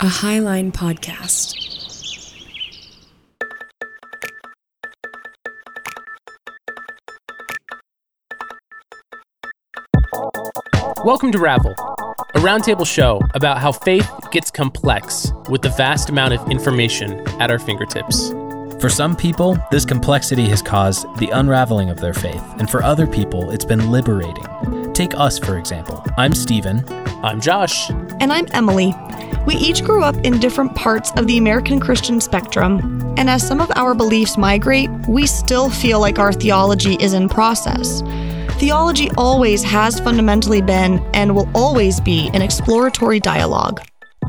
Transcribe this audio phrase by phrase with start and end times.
[0.00, 1.54] a Highline podcast.
[11.02, 16.34] Welcome to Ravel, a roundtable show about how faith gets complex with the vast amount
[16.34, 18.32] of information at our fingertips.
[18.78, 23.06] For some people, this complexity has caused the unraveling of their faith, and for other
[23.06, 24.92] people, it's been liberating.
[24.92, 26.04] Take us, for example.
[26.18, 26.84] I'm Stephen.
[27.24, 27.88] I'm Josh.
[28.20, 28.94] And I'm Emily.
[29.46, 33.60] We each grew up in different parts of the American Christian spectrum, and as some
[33.60, 38.02] of our beliefs migrate, we still feel like our theology is in process.
[38.58, 43.80] Theology always has fundamentally been and will always be an exploratory dialogue.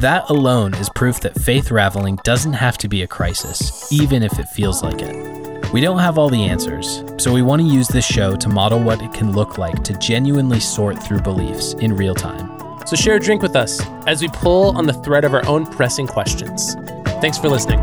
[0.02, 4.38] That alone is proof that faith raveling doesn't have to be a crisis, even if
[4.38, 5.74] it feels like it.
[5.74, 8.80] We don't have all the answers, so we want to use this show to model
[8.80, 12.57] what it can look like to genuinely sort through beliefs in real time.
[12.88, 15.66] So share a drink with us as we pull on the thread of our own
[15.66, 16.76] pressing questions.
[17.20, 17.80] Thanks for listening.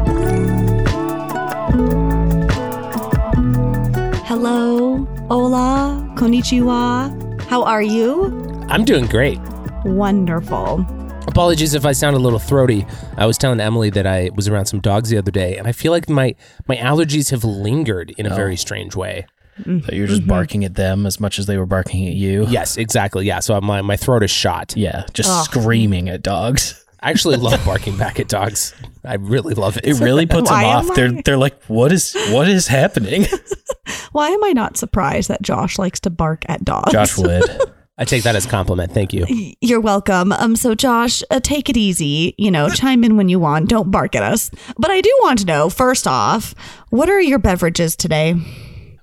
[4.25, 7.43] Hello, hola, konnichiwa.
[7.43, 8.65] How are you?
[8.71, 9.39] I'm doing great.
[9.85, 10.87] Wonderful.
[11.27, 12.87] Apologies if I sound a little throaty.
[13.19, 15.73] I was telling Emily that I was around some dogs the other day, and I
[15.73, 16.35] feel like my
[16.67, 18.57] my allergies have lingered in a very oh.
[18.57, 19.27] strange way.
[19.59, 22.47] That you're just barking at them as much as they were barking at you.
[22.49, 23.27] Yes, exactly.
[23.27, 24.75] Yeah, so my my throat is shot.
[24.77, 26.85] Yeah, just screaming at dogs.
[27.01, 28.75] I actually love barking back at dogs.
[29.05, 29.85] I really love it.
[29.85, 30.97] It really puts them Why am off.
[30.97, 33.27] They're they're like, what is what is happening?
[34.13, 36.93] Why am I not surprised that Josh likes to bark at dogs?
[36.93, 37.45] Josh would.
[37.99, 38.93] I take that as a compliment.
[38.93, 39.25] Thank you.
[39.61, 40.33] You're welcome.
[40.33, 42.35] Um, so Josh, uh, take it easy.
[42.39, 43.69] You know, chime in when you want.
[43.69, 44.51] Don't bark at us.
[44.77, 45.71] But I do want to know.
[45.71, 46.57] First off,
[46.91, 48.35] what are your beverages today?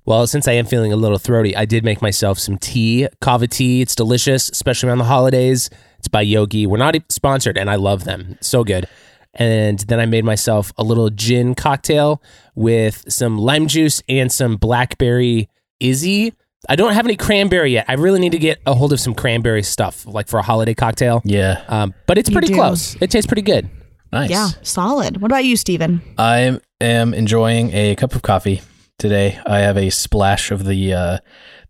[0.05, 3.47] Well, since I am feeling a little throaty, I did make myself some tea, kava
[3.47, 3.81] tea.
[3.81, 5.69] It's delicious, especially around the holidays.
[5.99, 6.65] It's by Yogi.
[6.65, 8.37] We're not sponsored, and I love them.
[8.41, 8.87] So good.
[9.35, 12.21] And then I made myself a little gin cocktail
[12.55, 15.47] with some lime juice and some blackberry
[15.81, 16.31] IZZE.
[16.67, 17.85] I don't have any cranberry yet.
[17.87, 20.73] I really need to get a hold of some cranberry stuff, like for a holiday
[20.73, 21.21] cocktail.
[21.25, 22.55] Yeah, Um, but it's You pretty do.
[22.55, 22.95] close.
[23.01, 23.69] It tastes pretty good.
[24.11, 24.29] nice.
[24.29, 25.21] Yeah, solid.
[25.21, 26.01] What about you, Steven?
[26.17, 28.61] I am enjoying a cup of coffee
[29.01, 29.39] today.
[29.45, 31.17] I have a splash of the uh,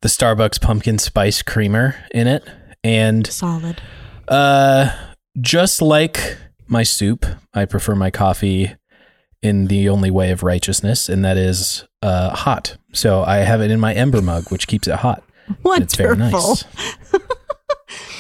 [0.02, 2.44] the Starbucks pumpkin spice creamer in it,
[2.84, 3.82] and Solid.
[4.28, 4.92] uh,
[5.40, 6.38] just like
[6.68, 8.76] my soup, I prefer my coffee
[9.42, 12.78] in the only way of righteousness, and that is uh, hot.
[12.94, 15.24] So I have it in my Ember mug, which keeps it hot.
[15.66, 16.64] And It's very nice.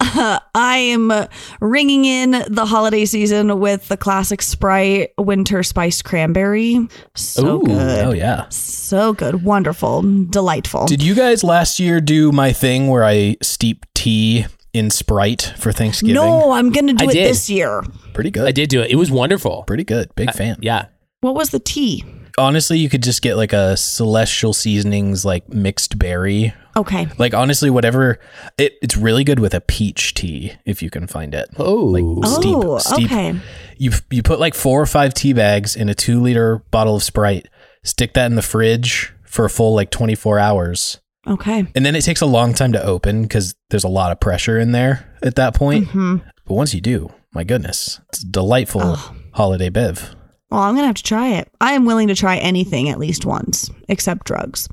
[0.00, 1.26] Uh, I am uh,
[1.60, 6.88] ringing in the holiday season with the classic Sprite Winter Spice Cranberry.
[7.14, 8.04] So Ooh, good.
[8.04, 8.48] Oh yeah.
[8.48, 9.42] So good.
[9.44, 10.02] Wonderful.
[10.26, 10.86] Delightful.
[10.86, 15.72] Did you guys last year do my thing where I steep tea in Sprite for
[15.72, 16.14] Thanksgiving?
[16.14, 17.30] no, I'm going to do I it did.
[17.30, 17.82] this year.
[18.14, 18.46] Pretty good.
[18.46, 18.90] I did do it.
[18.90, 19.64] It was wonderful.
[19.64, 20.14] Pretty good.
[20.14, 20.58] Big fan.
[20.60, 20.86] Yeah.
[21.20, 22.04] What was the tea?
[22.38, 26.54] Honestly, you could just get like a celestial seasonings, like mixed berry.
[26.76, 27.08] Okay.
[27.18, 28.18] Like honestly, whatever.
[28.56, 31.48] It, it's really good with a peach tea if you can find it.
[31.58, 31.74] Oh.
[31.74, 33.06] Like steep, oh, steep.
[33.12, 33.40] okay.
[33.76, 37.02] You you put like four or five tea bags in a two liter bottle of
[37.02, 37.48] Sprite.
[37.82, 41.66] Stick that in the fridge for a full like twenty four hours, Okay.
[41.74, 44.58] and then it takes a long time to open because there's a lot of pressure
[44.58, 45.88] in there at that point.
[45.88, 46.16] Hmm.
[46.46, 48.96] But once you do, my goodness, it's a delightful
[49.32, 50.14] holiday bev.
[50.50, 51.48] Well, I'm going to have to try it.
[51.60, 54.68] I am willing to try anything at least once, except drugs.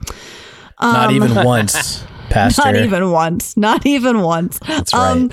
[0.82, 2.62] Not even once, Pastor.
[2.64, 3.58] Um, Not even once.
[3.58, 4.60] Not even once.
[4.60, 5.30] That's right.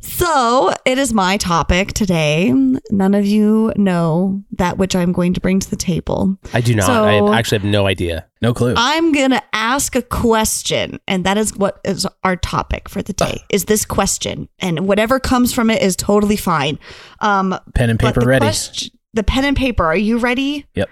[0.00, 2.52] so it is my topic today.
[2.90, 6.38] None of you know that which I'm going to bring to the table.
[6.54, 6.86] I do not.
[6.86, 8.26] So- I actually have no idea.
[8.40, 8.74] no clue.
[8.76, 13.12] I'm going to ask a question, and that is what is our topic for the
[13.12, 13.42] day.
[13.50, 16.78] Is this question, and whatever comes from it is totally fine.
[17.20, 18.44] Um, Pen and paper ready.
[18.44, 19.84] quest- the pen and paper.
[19.84, 20.64] Are you ready?
[20.76, 20.88] Yep.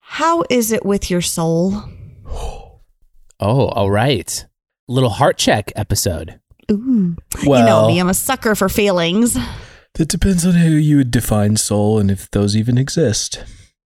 [0.00, 1.82] How is it with your soul?
[3.44, 4.46] Oh, all right.
[4.86, 6.38] Little heart check episode.
[6.70, 7.16] Ooh.
[7.44, 9.36] Well, you know me, I'm a sucker for feelings.
[9.94, 13.42] that depends on who you would define soul and if those even exist.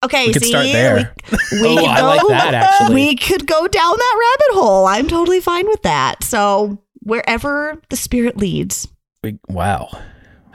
[0.06, 1.14] Okay, We could see, start there.
[1.52, 2.96] We, we Oh, could I go, like that, actually.
[2.96, 4.86] We could go down that rabbit hole.
[4.88, 6.24] I'm totally fine with that.
[6.24, 8.88] So wherever the spirit leads.
[9.22, 9.90] We- Wow.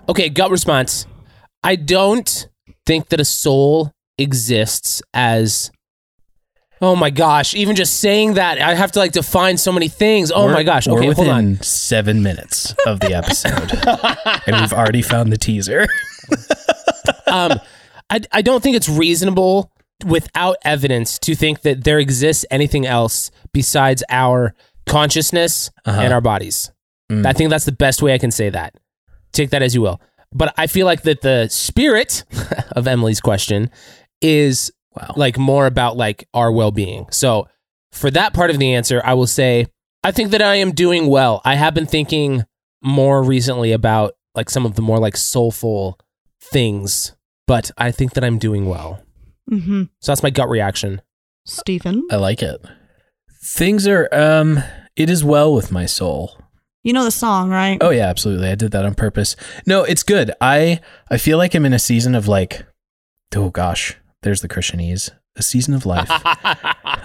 [0.08, 1.06] Okay, gut response.
[1.62, 2.48] I don't
[2.86, 5.70] think that a soul exists as.
[6.82, 7.54] Oh my gosh!
[7.54, 10.30] Even just saying that, I have to like define so many things.
[10.30, 10.86] Oh We're- my gosh!
[10.86, 11.62] We're Okay, hold within on.
[11.62, 13.72] seven minutes of the episode,
[14.46, 15.86] and we've already found the teaser.
[17.26, 17.58] um,
[18.10, 19.70] I, I don't think it's reasonable
[20.04, 24.54] without evidence to think that there exists anything else besides our
[24.84, 26.00] consciousness Uh-huh.
[26.00, 26.70] and our bodies.
[27.10, 27.24] Mm.
[27.24, 28.74] I think that's the best way I can say that.
[29.32, 30.00] Take that as you will.
[30.32, 32.24] But I feel like that the spirit
[32.72, 33.70] of Emily's question
[34.20, 35.12] is Wow.
[35.14, 37.04] like more about like our well-being.
[37.10, 37.48] So
[37.92, 39.66] for that part of the answer, I will say
[40.02, 41.42] I think that I am doing well.
[41.44, 42.44] I have been thinking
[42.82, 45.98] more recently about like some of the more like soulful
[46.40, 47.14] things,
[47.46, 49.02] but I think that I'm doing well.
[49.50, 49.82] Mm-hmm.
[50.00, 51.02] So that's my gut reaction.
[51.44, 52.58] Stephen, I like it.
[53.44, 54.62] Things are um
[54.96, 56.40] it is well with my soul.
[56.86, 57.78] You know the song, right?
[57.80, 58.48] Oh yeah, absolutely.
[58.48, 59.34] I did that on purpose.
[59.66, 60.30] No, it's good.
[60.40, 60.80] I
[61.10, 62.64] I feel like I'm in a season of like
[63.34, 65.10] oh gosh, there's the Christianese.
[65.34, 66.06] A season of life.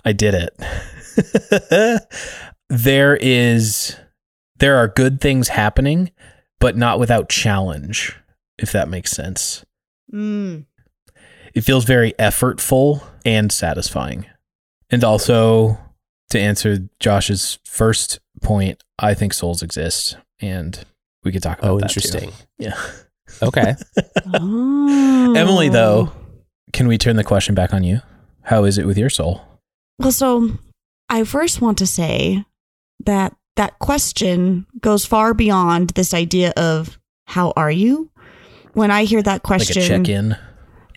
[0.05, 2.07] I did it.
[2.69, 3.97] there is
[4.57, 6.11] there are good things happening,
[6.59, 8.15] but not without challenge,
[8.59, 9.65] if that makes sense.
[10.13, 10.65] Mm.
[11.55, 14.27] It feels very effortful and satisfying.
[14.91, 15.77] And also
[16.29, 20.83] to answer Josh's first point, I think souls exist and
[21.23, 21.99] we could talk about oh, that too.
[21.99, 22.31] interesting.
[22.57, 22.79] Yeah.
[23.41, 23.75] Okay.
[24.33, 25.33] Oh.
[25.37, 26.11] Emily though,
[26.73, 28.01] can we turn the question back on you?
[28.41, 29.41] How is it with your soul?
[29.99, 30.49] Well, so
[31.09, 32.43] I first want to say
[33.05, 38.09] that that question goes far beyond this idea of how are you?
[38.73, 40.37] When I hear that question, a check-in.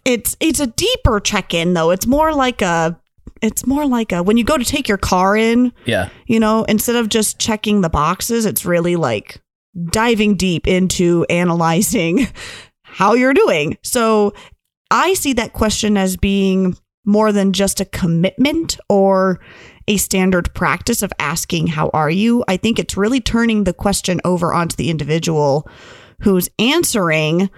[0.04, 1.90] it's it's a deeper check-in though.
[1.90, 2.98] It's more like a
[3.42, 6.08] it's more like a when you go to take your car in, Yeah.
[6.26, 9.40] you know, instead of just checking the boxes, it's really like
[9.90, 12.26] diving deep into analyzing
[12.82, 13.76] how you're doing.
[13.82, 14.32] So
[14.90, 19.40] I see that question as being more than just a commitment or
[19.88, 22.44] a standard practice of asking, How are you?
[22.48, 25.68] I think it's really turning the question over onto the individual
[26.22, 27.50] who's answering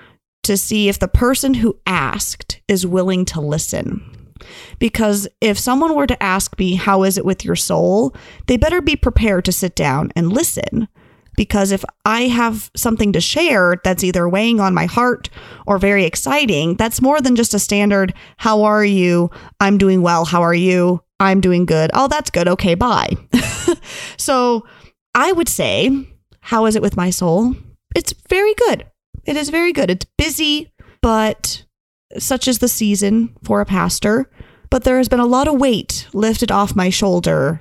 [0.42, 4.15] to see if the person who asked is willing to listen.
[4.78, 8.14] Because if someone were to ask me, How is it with your soul?
[8.46, 10.88] they better be prepared to sit down and listen.
[11.36, 15.28] Because if I have something to share that's either weighing on my heart
[15.66, 19.30] or very exciting, that's more than just a standard, How are you?
[19.60, 20.24] I'm doing well.
[20.24, 21.02] How are you?
[21.20, 21.90] I'm doing good.
[21.94, 22.48] Oh, that's good.
[22.48, 23.10] Okay, bye.
[24.16, 24.66] so
[25.14, 26.06] I would say,
[26.40, 27.54] How is it with my soul?
[27.94, 28.86] It's very good.
[29.24, 29.90] It is very good.
[29.90, 30.72] It's busy,
[31.02, 31.64] but
[32.18, 34.30] such is the season for a pastor.
[34.70, 37.60] But there has been a lot of weight lifted off my shoulder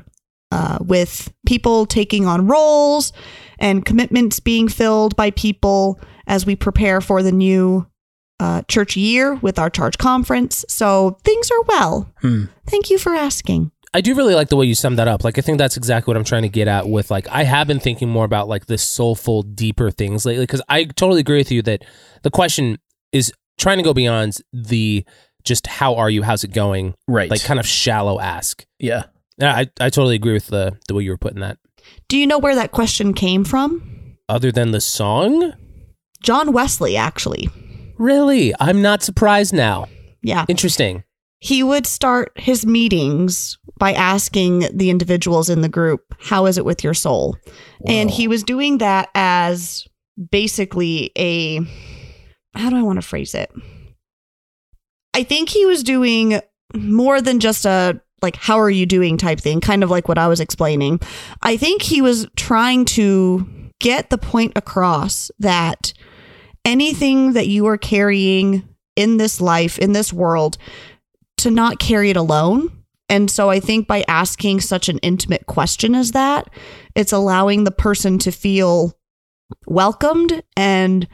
[0.51, 3.13] uh, with people taking on roles
[3.59, 7.85] and commitments being filled by people as we prepare for the new
[8.39, 10.65] uh, church year with our church conference.
[10.67, 12.11] So things are well.
[12.21, 12.45] Hmm.
[12.67, 13.71] Thank you for asking.
[13.93, 15.23] I do really like the way you summed that up.
[15.23, 17.67] Like, I think that's exactly what I'm trying to get at with like, I have
[17.67, 20.45] been thinking more about like the soulful, deeper things lately.
[20.47, 21.85] Cause I totally agree with you that
[22.23, 22.77] the question
[23.13, 25.05] is trying to go beyond the
[25.43, 27.29] just how are you, how's it going, Right.
[27.29, 28.65] like kind of shallow ask.
[28.79, 29.05] yeah.
[29.37, 31.57] Yeah, I, I totally agree with the, the way you were putting that.
[32.07, 34.15] Do you know where that question came from?
[34.29, 35.51] Other than the song?
[36.23, 37.49] John Wesley, actually.
[37.97, 38.53] Really?
[38.61, 39.87] I'm not surprised now.
[40.23, 40.45] Yeah.
[40.47, 41.03] Interesting.
[41.41, 46.63] He would start his meetings by asking the individuals in the group, How is it
[46.63, 47.35] with your soul?
[47.85, 49.85] And he was doing that as
[50.31, 51.59] basically a,
[52.55, 53.51] how do I want to phrase it?
[55.13, 56.39] I think he was doing
[56.73, 60.17] more than just a, like, how are you doing type thing, kind of like what
[60.17, 60.99] I was explaining.
[61.41, 63.47] I think he was trying to
[63.79, 65.93] get the point across that
[66.63, 70.57] anything that you are carrying in this life, in this world,
[71.37, 72.71] to not carry it alone.
[73.07, 76.49] And so I think by asking such an intimate question as that,
[76.95, 78.97] it's allowing the person to feel
[79.67, 81.07] welcomed and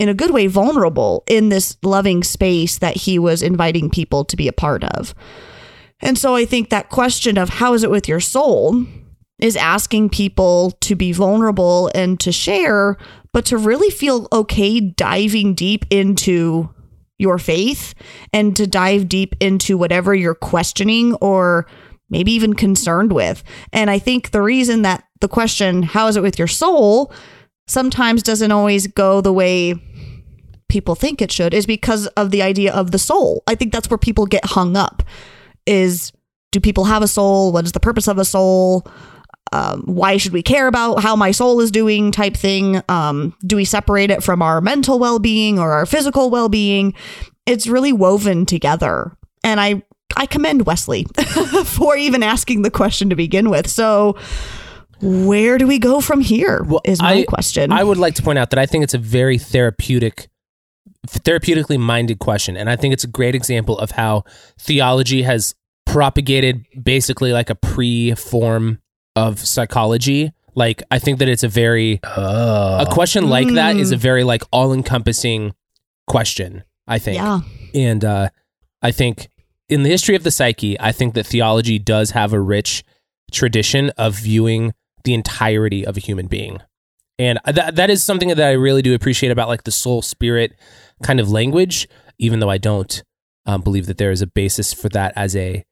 [0.00, 4.34] in a good way vulnerable in this loving space that he was inviting people to
[4.34, 5.14] be a part of.
[6.00, 8.86] And so I think that question of how is it with your soul
[9.38, 12.96] is asking people to be vulnerable and to share,
[13.34, 16.70] but to really feel okay diving deep into
[17.18, 17.92] your faith
[18.32, 21.66] and to dive deep into whatever you're questioning or
[22.08, 23.44] maybe even concerned with.
[23.70, 27.12] And I think the reason that the question, how is it with your soul,
[27.66, 29.74] sometimes doesn't always go the way
[30.70, 33.42] people think it should is because of the idea of the soul.
[33.46, 35.02] I think that's where people get hung up
[35.66, 36.12] is
[36.52, 37.52] do people have a soul?
[37.52, 38.86] What is the purpose of a soul?
[39.52, 43.56] Um, why should we care about how my soul is doing type thing um, do
[43.56, 46.94] we separate it from our mental well-being or our physical well-being
[47.46, 49.82] it's really woven together and i
[50.14, 51.04] i commend wesley
[51.64, 54.16] for even asking the question to begin with so
[55.00, 56.66] where do we go from here?
[56.84, 58.98] Is my I- question I would like to point out that I think it's a
[58.98, 60.28] very therapeutic,
[61.06, 64.24] therapeutically minded question, and I think it's a great example of how
[64.58, 65.54] theology has
[65.86, 68.80] propagated basically like a pre-form
[69.16, 72.78] of psychology, Like I think that it's a very Oh.
[72.80, 74.00] a question like that is a Mm.
[74.00, 75.54] very like all-encompassing
[76.08, 77.16] question, I think.
[77.16, 77.40] Yeah.
[77.74, 78.28] And uh,
[78.82, 79.28] I think
[79.68, 82.82] in the history of the psyche, I think that theology does have a rich
[83.32, 86.58] tradition of viewing the entirety of a human being.
[87.18, 90.52] And that that is something that I really do appreciate about like the soul spirit
[91.02, 91.88] kind of language,
[92.18, 93.02] even though I don't
[93.46, 95.64] um, believe that there is a basis for that as a.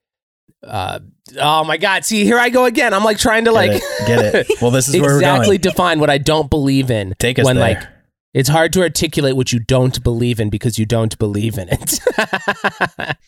[0.67, 0.99] Uh,
[1.41, 2.05] oh my God!
[2.05, 2.93] See, here I go again.
[2.93, 4.07] I'm like trying to like Get it.
[4.07, 4.47] Get it.
[4.63, 7.15] Well, this is where we're exactly define what I don't believe in.
[7.19, 7.75] Take us when there.
[7.75, 7.87] like
[8.35, 12.01] it's hard to articulate what you don't believe in because you don't believe in it.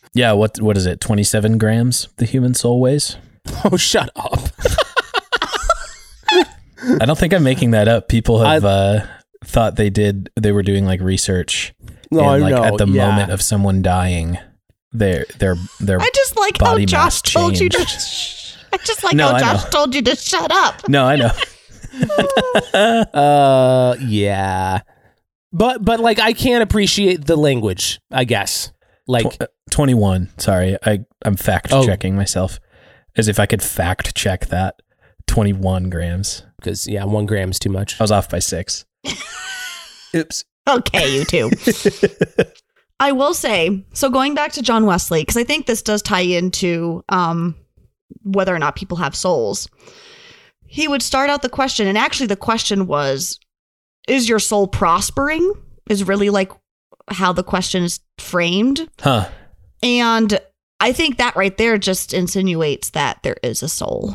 [0.12, 0.32] yeah.
[0.32, 1.00] What what is it?
[1.00, 3.16] Twenty seven grams the human soul weighs.
[3.64, 4.40] oh, shut up.
[7.00, 8.08] I don't think I'm making that up.
[8.08, 9.06] People have uh,
[9.44, 10.30] thought they did.
[10.38, 11.74] They were doing like research.
[12.10, 13.08] No, and, I like know, at the yeah.
[13.10, 14.38] moment of someone dying,
[14.92, 16.00] their their their.
[16.00, 17.78] I just like how Josh mass told you to.
[17.78, 18.56] changed.
[18.72, 19.70] I just like No, how I Josh know.
[19.70, 20.88] told you to shut up.
[20.88, 21.30] no, I know.
[22.74, 24.80] Uh, yeah,
[25.52, 28.00] but but like I can't appreciate the language.
[28.10, 28.72] I guess
[29.06, 30.30] like Tw- uh, 21.
[30.38, 31.84] Sorry, I I'm fact Oh.
[31.84, 32.58] checking myself,
[33.16, 34.76] as if I could fact check that.
[35.26, 36.42] 21 grams.
[36.60, 38.00] because yeah, one gram is too much.
[38.00, 38.84] I was off by six.
[40.14, 40.44] Oops.
[40.68, 41.50] Okay, you two.
[43.00, 46.20] I will say, so going back to John Wesley, because I think this does tie
[46.20, 47.56] into um,
[48.22, 49.68] whether or not people have souls.
[50.66, 53.40] He would start out the question, and actually, the question was,
[54.06, 55.54] Is your soul prospering?
[55.88, 56.52] Is really like
[57.08, 58.88] how the question is framed.
[59.00, 59.28] Huh.
[59.82, 60.38] And
[60.78, 64.14] I think that right there just insinuates that there is a soul.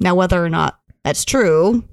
[0.00, 1.84] Now, whether or not that's true,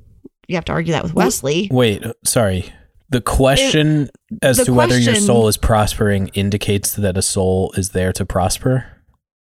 [0.52, 1.70] you have to argue that with Wesley.
[1.72, 2.06] Wait.
[2.06, 2.72] Uh, sorry.
[3.10, 4.10] The question
[4.42, 8.26] as the to whether your soul is prospering indicates that a soul is there to
[8.26, 8.86] prosper.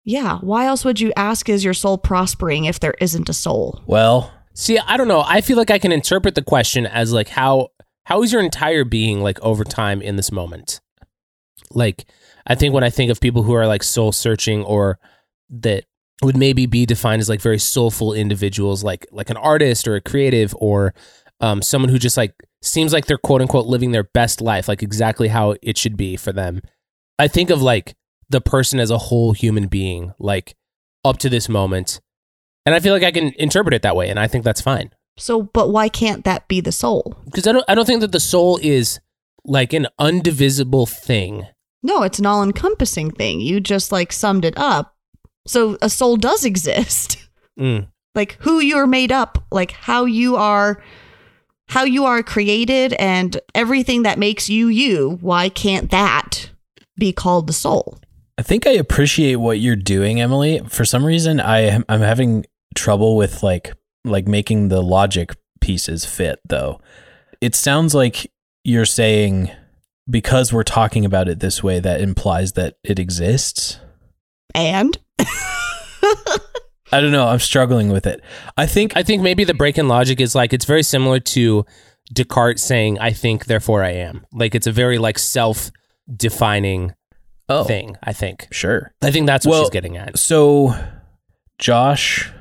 [0.03, 0.39] Yeah.
[0.39, 3.83] Why else would you ask, is your soul prospering if there isn't a soul?
[3.85, 5.23] Well, See, I don't know.
[5.25, 7.69] I feel like I can interpret the question as like how
[8.03, 10.81] how is your entire being like over time in this moment?
[11.71, 12.05] Like
[12.45, 14.99] I think when I think of people who are like soul searching or
[15.49, 15.85] that
[16.21, 20.01] would maybe be defined as like very soulful individuals like like an artist or a
[20.01, 20.93] creative or
[21.39, 24.83] um, someone who just like seems like they're quote unquote living their best life like
[24.83, 26.61] exactly how it should be for them.
[27.17, 27.95] I think of like
[28.29, 30.55] the person as a whole human being like
[31.05, 32.01] up to this moment
[32.69, 34.91] and I feel like I can interpret it that way, and I think that's fine.
[35.17, 37.17] So, but why can't that be the soul?
[37.25, 38.99] Because I don't, I don't think that the soul is
[39.43, 41.47] like an undivisible thing.
[41.81, 43.41] No, it's an all encompassing thing.
[43.41, 44.95] You just like summed it up.
[45.47, 47.17] So, a soul does exist.
[47.59, 47.87] Mm.
[48.15, 50.81] like who you're made up, like how you are.
[51.67, 56.49] How you are created and everything that makes you you, why can't that
[56.97, 57.97] be called the soul?
[58.37, 60.61] I think I appreciate what you're doing, Emily.
[60.69, 63.73] For some reason, I I'm having trouble with like
[64.05, 66.79] like making the logic pieces fit though.
[67.41, 68.31] It sounds like
[68.63, 69.51] you're saying
[70.09, 73.79] because we're talking about it this way that implies that it exists.
[74.53, 74.97] And
[76.91, 78.21] I don't know, I'm struggling with it.
[78.57, 81.65] I think I think maybe the break in logic is like it's very similar to
[82.11, 86.93] Descartes saying "I think, therefore I am." Like it's a very like self-defining
[87.47, 87.95] oh, thing.
[88.03, 88.47] I think.
[88.51, 88.93] sure.
[89.01, 90.17] I think that's what Well, she's getting at.
[90.17, 90.73] So
[91.59, 92.31] Josh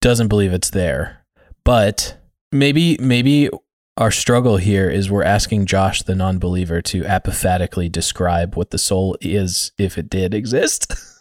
[0.00, 1.24] doesn't believe it's there.
[1.64, 2.16] But
[2.52, 3.50] maybe maybe
[3.96, 9.16] our struggle here is we're asking Josh the non-believer to apophatically describe what the soul
[9.20, 10.92] is if it did exist.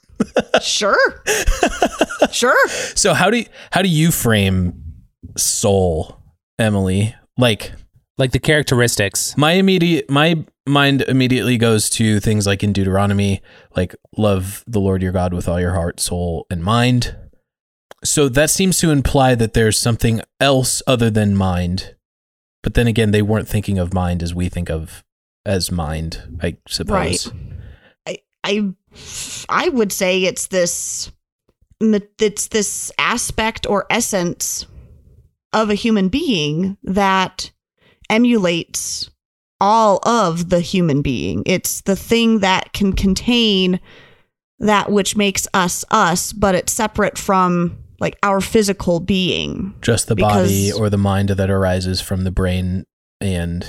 [0.62, 1.24] sure.
[2.32, 2.68] sure.
[2.96, 4.84] so how do you, how do you frame
[5.38, 6.22] soul,
[6.60, 7.16] Emily?
[7.38, 7.74] Like
[8.18, 9.38] Like the characteristics.
[9.38, 13.42] my immediate my mind immediately goes to things like in Deuteronomy,
[13.76, 17.16] like love the Lord your God with all your heart, soul, and mind.
[18.04, 21.96] So that seems to imply that there's something else other than mind.
[22.64, 25.04] But then again, they weren't thinking of mind as we think of
[25.46, 27.28] as mind, I suppose.
[27.28, 27.32] I
[28.46, 28.74] I
[29.50, 31.12] I would say it's this
[31.82, 34.66] it's this aspect or essence
[35.52, 37.52] of a human being that
[38.10, 39.10] emulates
[39.60, 41.44] all of the human being.
[41.46, 43.80] It's the thing that can contain
[44.60, 49.74] that which makes us us, but it's separate from like our physical being.
[49.82, 52.84] Just the body or the mind that arises from the brain
[53.20, 53.66] and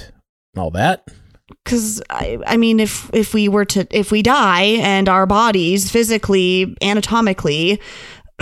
[0.57, 1.09] all that.
[1.49, 5.91] Because I, I mean if if we were to if we die and our bodies
[5.91, 7.81] physically anatomically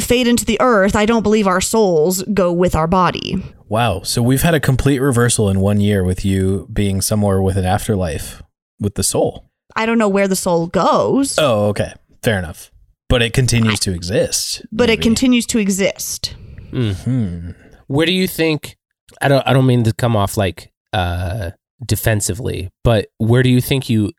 [0.00, 4.02] fade into the earth i don't believe our souls go with our body Wow.
[4.02, 7.64] So we've had a complete reversal in one year with you being somewhere with an
[7.64, 8.42] afterlife
[8.78, 9.50] with the soul.
[9.74, 11.92] i don't know where the soul goes Oh, okay.
[12.22, 12.70] Fair enough.
[13.08, 14.64] But it continues to exist.
[14.70, 16.34] but it continues to exist
[16.70, 17.50] Hmm.
[17.86, 18.76] Where do you think
[19.22, 21.50] I don't I don't mean to come off like uh
[21.84, 24.12] defensively, but where do you think you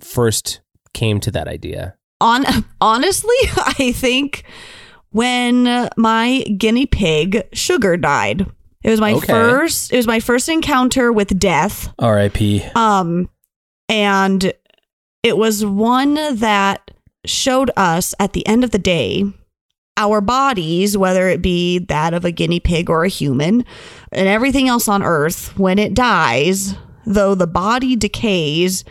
[0.00, 0.60] first
[0.94, 1.94] came to that idea?
[2.20, 2.44] On
[2.80, 4.44] honestly, I think
[5.10, 8.46] when my guinea pig Sugar died.
[8.82, 9.26] It was my Okay.
[9.26, 11.92] first it was my first encounter with death.
[11.98, 12.64] R.I.P.
[12.74, 13.28] Um
[13.90, 14.52] and
[15.22, 16.90] it was one that
[17.26, 19.24] showed us at the end of the day
[19.98, 23.66] our bodies, whether it be that of a guinea pig or a human,
[24.12, 26.74] and everything else on earth, when it dies,
[27.10, 28.84] though the body decays,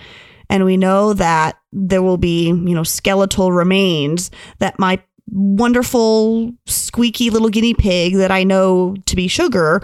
[0.49, 7.29] and we know that there will be, you know, skeletal remains, that my wonderful, squeaky
[7.29, 9.81] little guinea pig that I know to be sugar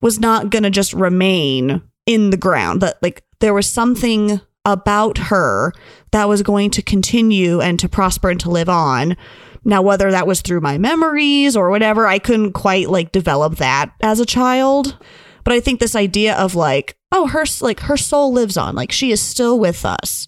[0.00, 2.80] was not going to just remain in the ground.
[2.80, 5.72] That, like, there was something about her
[6.10, 9.16] that was going to continue and to prosper and to live on.
[9.64, 13.92] Now, whether that was through my memories or whatever, I couldn't quite like develop that
[14.00, 14.96] as a child.
[15.44, 18.90] But I think this idea of like, oh, her like her soul lives on, like
[18.90, 20.26] she is still with us.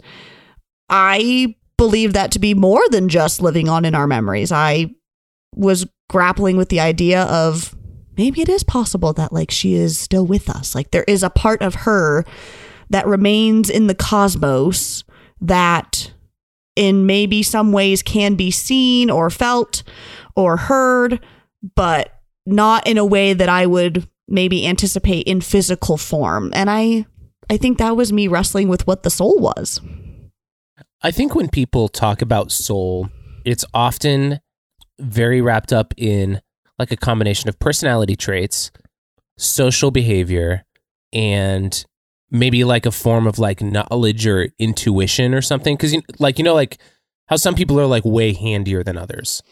[0.88, 4.52] I believe that to be more than just living on in our memories.
[4.52, 4.94] I
[5.54, 7.74] was grappling with the idea of
[8.16, 10.74] maybe it is possible that like she is still with us.
[10.74, 12.24] Like there is a part of her
[12.90, 15.04] that remains in the cosmos
[15.40, 16.12] that
[16.76, 19.82] in maybe some ways can be seen or felt
[20.36, 21.24] or heard,
[21.74, 26.50] but not in a way that I would maybe anticipate in physical form.
[26.54, 27.07] And I
[27.50, 29.81] I think that was me wrestling with what the soul was.
[31.02, 33.11] I think when people talk about soul,
[33.45, 34.40] it's often
[34.99, 36.40] very wrapped up in
[36.78, 38.71] like a combination of personality traits,
[39.37, 40.64] social behavior,
[41.12, 41.85] and
[42.31, 45.76] maybe like a form of like knowledge or intuition or something.
[45.76, 46.78] Cause you, like, you know, like
[47.26, 49.43] how some people are like way handier than others,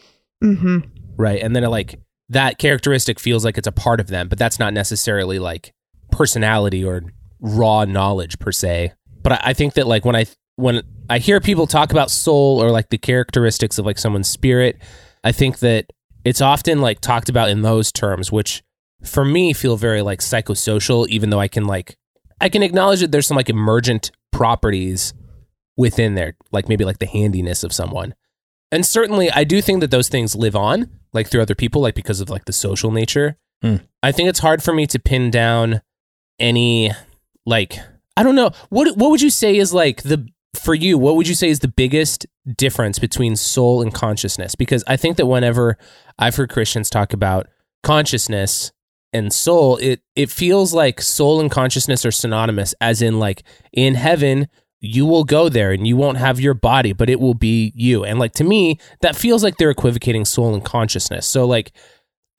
[0.43, 0.79] Mm-hmm.
[1.17, 1.41] right?
[1.41, 1.99] And then like
[2.29, 5.73] that characteristic feels like it's a part of them, but that's not necessarily like
[6.11, 7.03] personality or
[7.39, 8.93] raw knowledge per se.
[9.21, 10.25] But I, think that like when I
[10.55, 14.81] when I hear people talk about soul or like the characteristics of like someone's spirit,
[15.23, 15.91] I think that
[16.25, 18.63] it's often like talked about in those terms, which
[19.03, 21.97] for me feel very like psychosocial, even though I can like
[22.41, 25.13] I can acknowledge that there's some like emergent properties
[25.77, 28.13] within there, like maybe like the handiness of someone.
[28.71, 31.95] And certainly I do think that those things live on, like through other people, like
[31.95, 33.37] because of like the social nature.
[33.61, 33.77] Hmm.
[34.01, 35.81] I think it's hard for me to pin down
[36.39, 36.91] any
[37.45, 37.79] like
[38.17, 38.51] I don't know.
[38.69, 40.27] What what would you say is like the
[40.59, 44.55] for you, what would you say is the biggest difference between soul and consciousness?
[44.55, 45.77] Because I think that whenever
[46.19, 47.47] I've heard Christians talk about
[47.81, 48.71] consciousness
[49.11, 53.95] and soul, it it feels like soul and consciousness are synonymous, as in like in
[53.95, 54.47] heaven,
[54.85, 58.03] you will go there and you won't have your body, but it will be you.
[58.03, 61.25] And like to me, that feels like they're equivocating soul and consciousness.
[61.25, 61.71] So like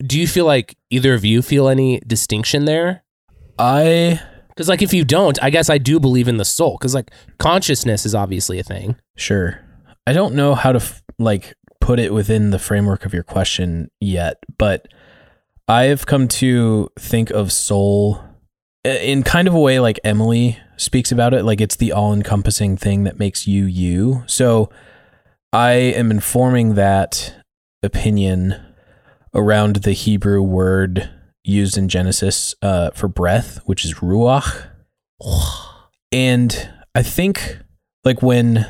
[0.04, 3.04] do you feel like either of you feel any distinction there?
[3.58, 6.76] I Because like if you don't, I guess I do believe in the soul.
[6.78, 8.96] Because like consciousness is obviously a thing.
[9.16, 9.60] Sure.
[10.06, 13.90] I don't know how to f- like put it within the framework of your question
[14.00, 14.88] yet, but
[15.68, 18.22] I've come to think of soul
[18.84, 23.04] in kind of a way like Emily speaks about it, like it's the all-encompassing thing
[23.04, 24.24] that makes you you.
[24.26, 24.70] So
[25.52, 27.34] I am informing that
[27.82, 28.60] opinion
[29.34, 31.10] around the Hebrew word
[31.42, 34.68] used in Genesis uh, for breath, which is ruach.
[36.12, 37.58] And I think
[38.04, 38.66] like when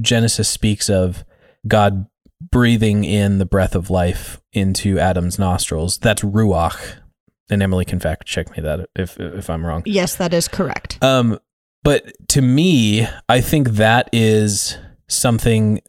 [0.00, 1.24] Genesis speaks of
[1.66, 2.06] God
[2.40, 5.98] breathing in the breath of life into Adam's nostrils.
[5.98, 6.96] That's ruach.
[7.50, 9.82] And Emily can fact check me that if if I'm wrong.
[9.84, 11.02] Yes, that is correct.
[11.02, 11.38] Um,
[11.82, 14.78] but to me, I think that is
[15.08, 15.80] something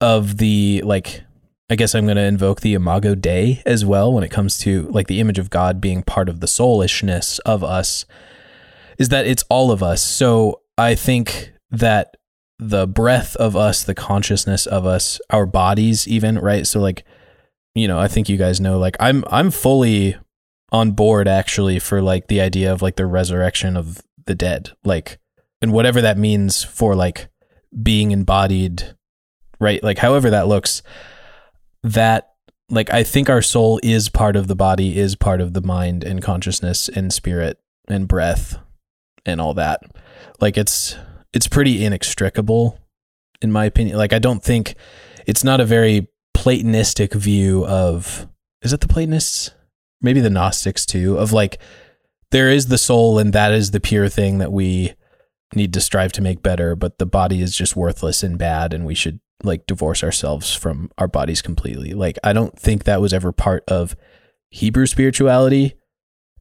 [0.00, 1.22] of the like.
[1.70, 4.88] I guess I'm going to invoke the Imago Dei as well when it comes to
[4.90, 8.06] like the image of God being part of the soulishness of us.
[8.98, 10.02] Is that it's all of us.
[10.02, 12.16] So I think that
[12.58, 16.66] the breath of us, the consciousness of us, our bodies, even right.
[16.66, 17.04] So like,
[17.74, 18.78] you know, I think you guys know.
[18.78, 20.16] Like, I'm I'm fully
[20.70, 25.18] on board actually for like the idea of like the resurrection of the dead like
[25.62, 27.28] and whatever that means for like
[27.82, 28.94] being embodied
[29.60, 29.82] right?
[29.82, 30.82] Like however that looks
[31.82, 32.32] that
[32.70, 36.04] like i think our soul is part of the body is part of the mind
[36.04, 38.58] and consciousness and spirit and breath
[39.24, 39.82] and all that.
[40.40, 40.96] Like it's
[41.32, 42.78] it's pretty inextricable
[43.40, 43.96] in my opinion.
[43.96, 44.74] Like i don't think
[45.26, 48.28] it's not a very platonistic view of
[48.62, 49.52] is it the platonists
[50.00, 51.58] maybe the Gnostics too, of like
[52.30, 54.94] there is the soul and that is the pure thing that we
[55.54, 58.84] need to strive to make better, but the body is just worthless and bad and
[58.84, 61.94] we should like divorce ourselves from our bodies completely.
[61.94, 63.96] Like I don't think that was ever part of
[64.50, 65.74] Hebrew spirituality.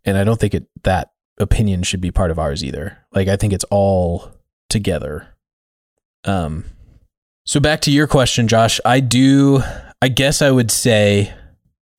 [0.03, 2.97] and I don't think it that opinion should be part of ours either.
[3.13, 4.31] Like I think it's all
[4.69, 5.35] together.
[6.25, 6.65] Um
[7.45, 9.61] so back to your question, Josh, I do
[10.01, 11.33] I guess I would say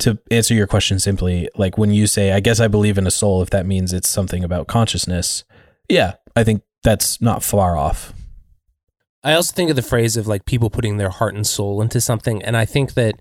[0.00, 3.10] to answer your question simply, like when you say I guess I believe in a
[3.10, 5.44] soul if that means it's something about consciousness.
[5.88, 8.12] Yeah, I think that's not far off.
[9.24, 12.00] I also think of the phrase of like people putting their heart and soul into
[12.00, 13.20] something, and I think that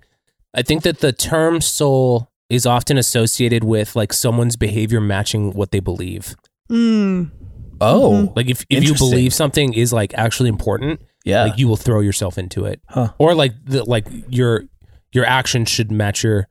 [0.54, 5.72] I think that the term soul is often associated with like someone's behavior matching what
[5.72, 6.36] they believe.
[6.70, 7.32] Mm.
[7.80, 11.44] Oh, Like if, if you believe something is like actually important, yeah.
[11.44, 12.82] like you will throw yourself into it.
[12.88, 13.14] Huh.
[13.18, 14.64] Or like the like your
[15.12, 16.48] your actions should match your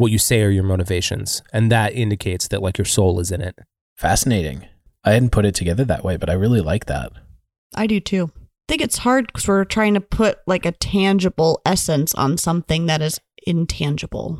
[0.00, 1.42] what you say are your motivations.
[1.52, 3.58] And that indicates that like your soul is in it.
[3.98, 4.66] Fascinating.
[5.04, 7.12] I hadn't put it together that way, but I really like that.
[7.74, 8.30] I do too.
[8.34, 8.40] I
[8.72, 13.02] think it's hard because we're trying to put like a tangible essence on something that
[13.02, 14.38] is intangible.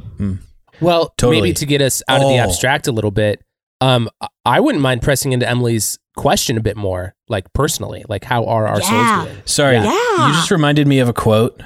[0.81, 1.43] Well, Totally.
[1.43, 2.45] maybe to get us out of the Oh.
[2.45, 3.41] abstract a little bit,
[3.83, 8.25] um, I- I wouldn't mind pressing into Emily's question a bit more, like personally, like
[8.25, 8.89] how are our Yeah.
[9.23, 9.43] souls doing?
[9.45, 9.85] Sorry, Yeah.
[9.85, 10.27] Yeah.
[10.29, 11.61] you just reminded me of a quote,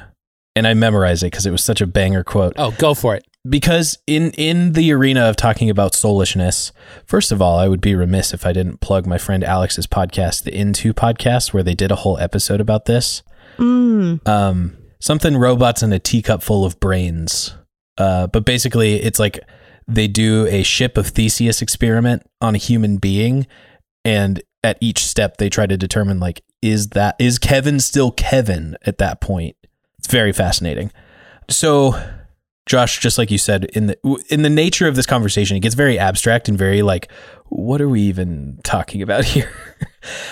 [0.56, 2.54] and I memorized it because it was such a banger quote.
[2.56, 3.24] Oh, go for it.
[3.46, 6.72] Because in in the arena of talking about soulishness,
[7.04, 10.44] first of all, I would be remiss if I didn't plug my friend Alex's podcast,
[10.44, 13.22] the Into podcast, where they did a whole episode about this.
[13.58, 14.26] Mm.
[14.26, 17.54] um, something robots in a teacup full of brains.
[17.96, 19.38] Uh, but basically, it's like
[19.86, 23.46] they do a ship of Theseus experiment on a human being,
[24.04, 28.76] and at each step, they try to determine like is that is Kevin still Kevin
[28.86, 29.56] at that point?
[29.98, 30.90] It's very fascinating.
[31.50, 32.02] So,
[32.66, 35.74] Josh, just like you said, in the in the nature of this conversation, it gets
[35.74, 37.10] very abstract and very like,
[37.48, 39.50] what are we even talking about here?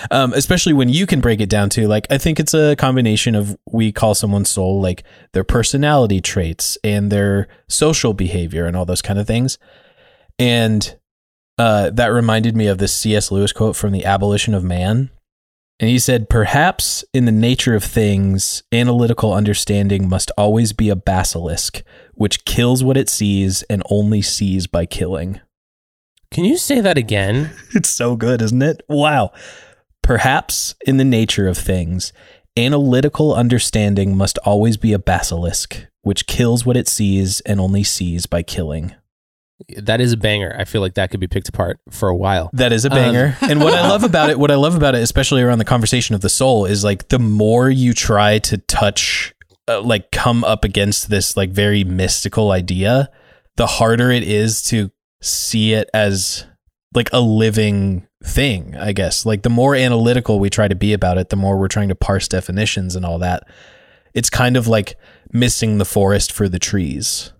[0.09, 3.35] um, especially when you can break it down to like, I think it's a combination
[3.35, 8.85] of we call someone's soul like their personality traits and their social behavior and all
[8.85, 9.59] those kind of things.
[10.39, 10.97] And
[11.57, 13.31] uh, that reminded me of this C.S.
[13.31, 15.11] Lewis quote from The Abolition of Man.
[15.83, 20.95] And he said, Perhaps in the nature of things, analytical understanding must always be a
[20.95, 25.41] basilisk, which kills what it sees and only sees by killing.
[26.31, 27.51] Can you say that again?
[27.75, 28.81] It's so good, isn't it?
[28.87, 29.33] Wow.
[30.01, 32.13] Perhaps in the nature of things,
[32.55, 38.25] analytical understanding must always be a basilisk, which kills what it sees and only sees
[38.25, 38.95] by killing.
[39.77, 40.55] That is a banger.
[40.57, 42.49] I feel like that could be picked apart for a while.
[42.53, 43.37] That is a banger.
[43.41, 46.15] and what I love about it, what I love about it, especially around the conversation
[46.15, 49.33] of the soul, is like the more you try to touch,
[49.67, 53.09] uh, like come up against this like very mystical idea,
[53.55, 56.45] the harder it is to see it as
[56.95, 59.25] like a living thing, I guess.
[59.25, 61.95] Like the more analytical we try to be about it, the more we're trying to
[61.95, 63.43] parse definitions and all that.
[64.13, 64.95] It's kind of like
[65.31, 67.31] missing the forest for the trees,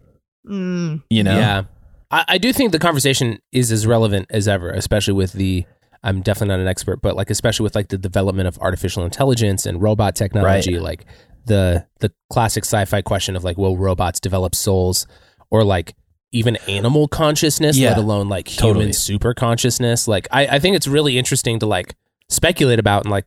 [0.49, 1.03] Mm.
[1.09, 1.37] you know?
[1.37, 1.63] Yeah.
[2.13, 5.65] I, I do think the conversation is as relevant as ever, especially with the
[6.05, 9.65] I'm definitely not an expert, but like especially with like the development of artificial intelligence
[9.65, 10.81] and robot technology, Right.
[10.83, 11.05] like
[11.45, 15.07] the the classic sci-fi question of like, will robots develop souls
[15.49, 15.95] or like
[16.31, 18.73] even animal consciousness, Yeah, let alone like totally.
[18.85, 20.07] human super consciousness?
[20.07, 21.95] Like I, I think it's really interesting to like
[22.29, 23.25] speculate about and like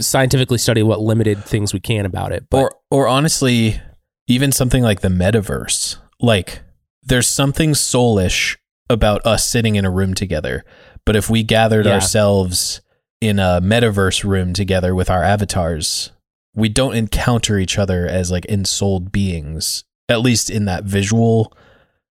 [0.00, 2.46] scientifically study what limited things we can about it.
[2.50, 3.80] But or or honestly
[4.28, 6.60] even something like the metaverse like
[7.06, 8.56] there's something soulish
[8.90, 10.64] about us sitting in a room together
[11.04, 11.94] but if we gathered Yeah.
[11.94, 12.80] ourselves
[13.20, 16.12] in a metaverse room together with our avatars
[16.54, 21.52] we don't encounter each other as like ensouled beings at least in that visual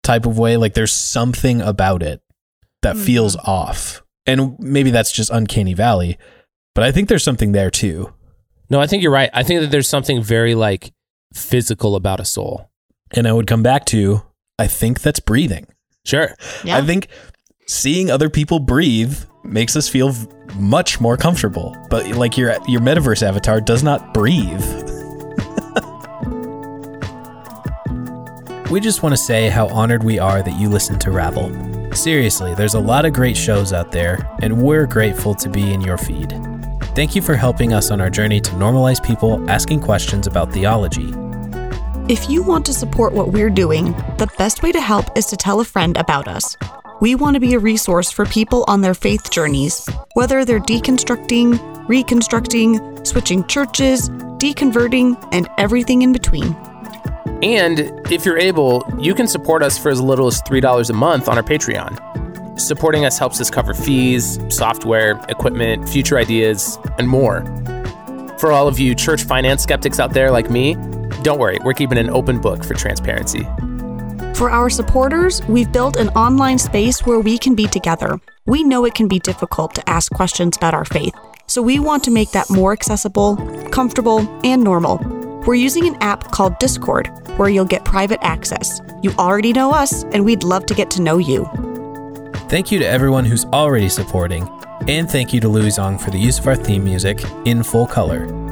[0.03, 2.21] type of way like there's something about it
[2.81, 3.05] that Mhm.
[3.05, 6.17] feels off and maybe that's just uncanny valley
[6.75, 8.13] but i think there's something there too
[8.69, 9.29] no, I think you're right.
[9.33, 10.91] I think that there's something very like
[11.33, 12.69] physical about a soul.
[13.15, 14.23] And I would come back to,
[14.59, 15.67] I think that's breathing.
[16.05, 16.33] Sure.
[16.63, 16.77] Yeah.
[16.77, 17.09] I think
[17.67, 20.15] seeing other people breathe makes us feel
[20.55, 21.75] much more comfortable.
[21.89, 24.65] But like your your metaverse avatar does not breathe.
[28.71, 31.51] we just want to say how honored we are that you listen to Ravel.
[31.93, 35.81] Seriously, there's a lot of great shows out there, and we're grateful to be in
[35.81, 36.31] your feed.
[36.95, 41.13] Thank you for helping us on our journey to normalize people asking questions about theology.
[42.09, 45.35] If you want to support what we're doing, the best way to help is to
[45.35, 46.55] tell a friend about us.
[47.01, 51.59] We want to be a resource for people on their faith journeys, whether they're deconstructing,
[51.89, 54.07] reconstructing, switching churches,
[54.39, 56.55] deconverting, and everything in between.
[57.43, 61.27] And if you're able, you can support us for as little as $3 a month
[61.27, 62.57] on our Patreon.
[62.57, 67.43] Supporting us helps us cover fees, software, equipment, future ideas, and more.
[68.39, 70.77] For all of you church finance skeptics out there like me,
[71.23, 73.47] don't worry, we're keeping an open book for transparency.
[74.35, 78.19] For our supporters, we've built an online space where we can be together.
[78.45, 81.15] We know it can be difficult to ask questions about our faith,
[81.47, 83.35] so we want to make that more accessible,
[83.71, 84.97] comfortable, and normal.
[85.47, 88.79] We're using an app called Discord, where you'll get private access.
[89.01, 91.45] You already know us, and we'd love to get to know you.
[92.47, 94.47] Thank you to everyone who's already supporting,
[94.87, 97.87] and thank you to Louis Zong for the use of our theme music in full
[97.87, 98.46] color.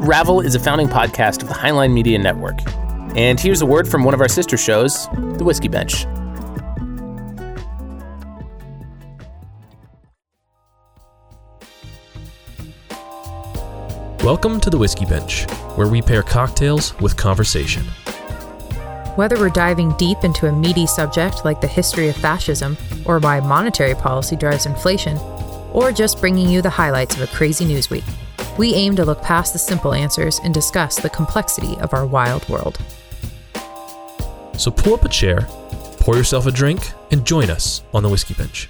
[0.00, 2.58] Ravel is a founding podcast of the Highline Media Network.
[3.18, 6.06] And here's a word from one of our sister shows, The Whiskey Bench.
[14.24, 15.44] Welcome to the Whiskey Bench,
[15.76, 17.82] where we pair cocktails with conversation.
[19.16, 23.40] Whether we're diving deep into a meaty subject like the history of fascism, or why
[23.40, 25.18] monetary policy drives inflation,
[25.74, 28.04] or just bringing you the highlights of a crazy news week,
[28.60, 32.46] we aim to look past the simple answers and discuss the complexity of our wild
[32.50, 32.78] world.
[34.58, 35.46] So pull up a chair,
[36.00, 38.68] pour yourself a drink, and join us on the Whiskey Bench.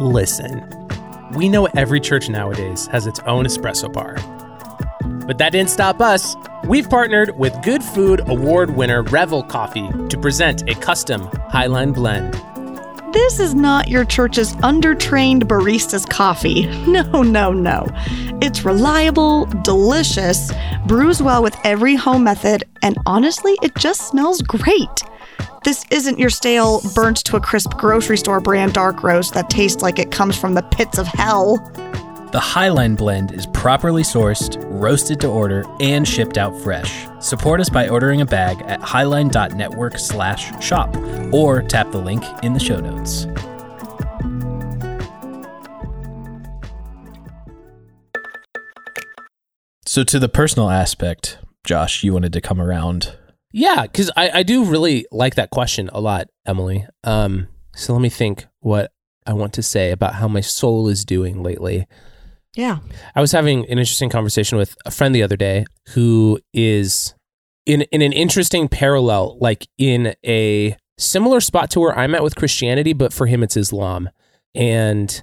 [0.00, 0.68] Listen,
[1.36, 4.16] we know every church nowadays has its own espresso bar.
[5.26, 6.36] But that didn't stop us.
[6.66, 12.34] We've partnered with Good Food Award winner Revel Coffee to present a custom Highline blend.
[13.14, 16.66] This is not your church's undertrained barista's coffee.
[16.86, 17.86] No, no, no.
[18.42, 20.52] It's reliable, delicious,
[20.86, 25.02] brews well with every home method, and honestly, it just smells great.
[25.64, 29.80] This isn't your stale, burnt to a crisp grocery store brand dark roast that tastes
[29.80, 31.56] like it comes from the pits of hell.
[32.34, 37.06] The Highline blend is properly sourced, roasted to order, and shipped out fresh.
[37.20, 40.96] Support us by ordering a bag at highline.network slash shop
[41.32, 43.28] or tap the link in the show notes.
[49.86, 53.16] So to the personal aspect, Josh, you wanted to come around.
[53.52, 56.84] Yeah, because I, I do really like that question a lot, Emily.
[57.04, 58.90] Um, so let me think what
[59.24, 61.86] I want to say about how my soul is doing lately.
[62.54, 62.78] Yeah.
[63.14, 67.14] I was having an interesting conversation with a friend the other day who is
[67.66, 72.36] in in an interesting parallel, like in a similar spot to where I'm at with
[72.36, 74.08] Christianity, but for him it's Islam.
[74.54, 75.22] And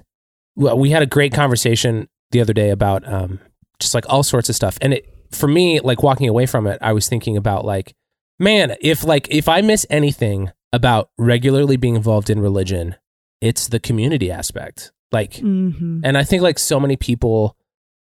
[0.56, 3.40] well, we had a great conversation the other day about um,
[3.78, 4.76] just like all sorts of stuff.
[4.82, 7.94] And it for me, like walking away from it, I was thinking about like,
[8.38, 12.96] man, if like if I miss anything about regularly being involved in religion,
[13.40, 14.92] it's the community aspect.
[15.12, 16.00] Like Mm-hmm.
[16.04, 17.56] and I think like so many people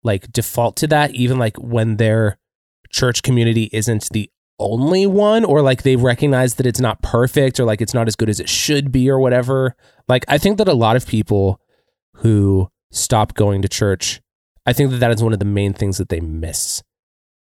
[0.05, 2.39] like default to that, even like when their
[2.91, 7.65] church community isn't the only one, or like they recognize that it's not perfect or
[7.65, 9.75] like it's not as good as it should be or whatever.
[10.09, 11.61] Like I think that a lot of people
[12.17, 14.21] who stop going to church,
[14.67, 16.83] I think that that is one of the main things that they miss.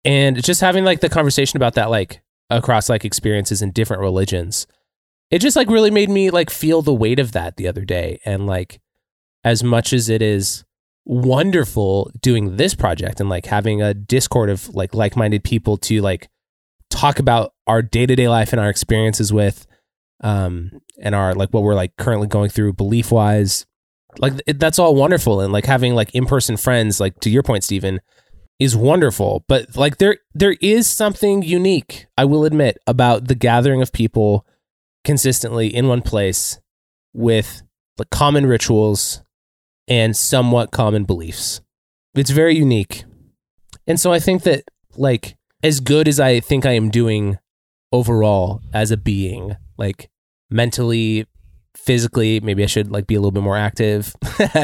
[0.04, 4.66] And just having like the conversation about that, like across like experiences in different religions,
[5.30, 8.20] it just like really made me like feel the weight of that the other day.
[8.24, 8.80] And like,
[9.44, 10.64] as much as it is
[11.04, 16.28] wonderful doing this project and like having a discord of like like-minded people to like
[16.90, 19.66] talk about our day-to-day life and our experiences with
[20.22, 20.70] um
[21.02, 23.66] and our like what we're like currently going through belief wise
[24.18, 27.64] like it, that's all wonderful and like having like in-person friends like to your point
[27.64, 28.00] Stephen
[28.60, 29.44] is wonderful.
[29.48, 34.46] But like there there is something unique I will admit about the gathering of people
[35.02, 36.60] consistently in one place
[37.12, 37.62] with
[37.98, 39.22] like common rituals
[39.88, 41.60] and somewhat common beliefs.
[42.14, 43.04] It's very unique.
[43.86, 44.64] And so I think that
[44.96, 47.38] like as good as I think I am doing
[47.92, 50.10] overall as a being, like
[50.50, 51.26] mentally,
[51.76, 54.14] physically, maybe I should like be a little bit more active.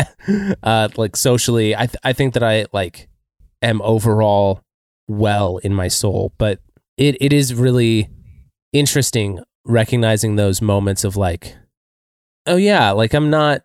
[0.63, 3.09] uh like socially, I th- I think that I like
[3.63, 4.63] am overall
[5.09, 6.61] well in my soul, but
[6.97, 8.09] it it is really
[8.73, 11.57] interesting recognizing those moments of like
[12.47, 13.63] oh yeah, like I'm not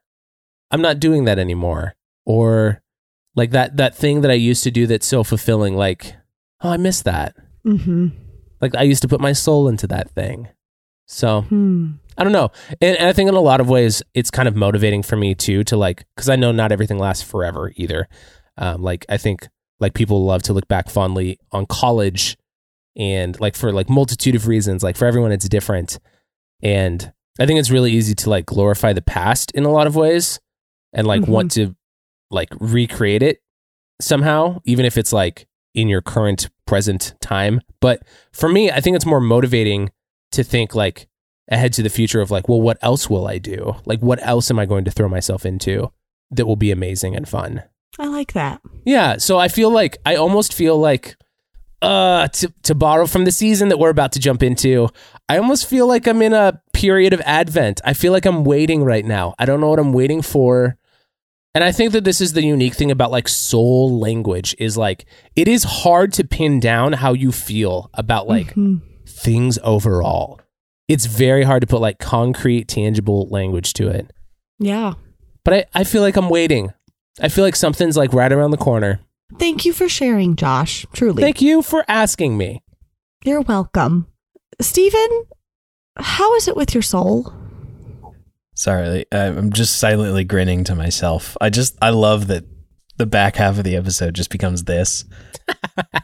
[0.72, 1.96] I'm not doing that anymore.
[2.26, 2.82] Or
[3.36, 6.16] like that that thing that I used to do that's so fulfilling, like,
[6.62, 7.36] oh, I miss that.
[7.66, 8.08] Mm-hmm.
[8.60, 10.48] Like I used to put my soul into that thing.
[11.08, 11.94] So Hmm.
[12.18, 12.52] I don't know.
[12.82, 15.34] And, and I think in a lot of ways it's kind of motivating for me
[15.36, 18.08] too to like because I know not everything lasts forever either.
[18.58, 19.48] Um, like I think
[19.80, 22.38] like people love to look back fondly on college
[22.96, 24.84] and like for like multitude of reasons.
[24.84, 26.00] Like for everyone it's different.
[26.62, 29.96] And I think it's really easy to like glorify the past in a lot of
[29.96, 30.40] ways
[30.94, 31.76] and like want to
[32.30, 33.42] like recreate it
[34.00, 37.62] somehow, even if it's like in your current present time.
[37.80, 39.92] But for me, I think it's more motivating
[40.32, 41.08] to think like
[41.50, 43.76] ahead to the future of like, well, what else will I do?
[43.86, 45.92] Like, what else am I going to throw myself into
[46.32, 47.64] that will be amazing and fun?
[48.00, 48.62] I like that.
[48.86, 51.18] Yeah, so I feel like I almost feel like
[51.82, 54.88] uh to to borrow from the season that we're about to jump into,
[55.28, 57.82] I almost feel like I'm in a period of advent.
[57.84, 59.34] I feel like I'm waiting right now.
[59.40, 60.78] I don't know what I'm waiting for.
[61.54, 65.06] And I think that this is the unique thing about like soul language is like
[65.36, 68.82] it is hard to pin down how you feel about like Mhm.
[69.06, 70.40] things overall.
[70.88, 74.12] It's very hard to put like concrete, tangible language to it.
[74.60, 74.94] Yeah.
[75.44, 76.72] But I, I feel like I'm waiting.
[77.20, 79.02] I feel like something's like right around the corner.
[79.38, 80.86] Thank you for sharing, Josh.
[80.94, 81.22] Truly.
[81.22, 82.62] Thank you for asking me.
[83.26, 84.08] You're welcome.
[84.62, 85.26] Stephen,
[85.98, 87.34] how is it with your soul?
[88.62, 91.36] Sorry, I'm just silently grinning to myself.
[91.42, 92.44] I just I love that
[92.98, 95.04] the back half of the episode just becomes this.
[95.48, 96.04] it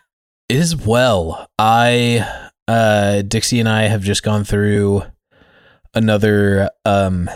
[0.50, 1.52] is well.
[1.60, 2.28] I
[2.68, 5.04] uh Dixie and I have just gone through
[5.94, 7.30] another um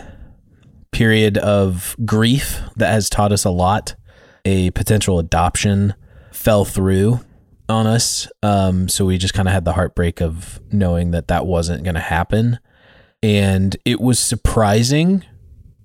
[0.91, 3.93] period of grief that has taught us a lot.
[4.43, 5.93] A potential adoption
[6.31, 7.19] fell through
[7.69, 8.27] on us.
[8.41, 11.93] Um so we just kind of had the heartbreak of knowing that that wasn't going
[11.93, 12.57] to happen
[13.23, 15.23] and it was surprising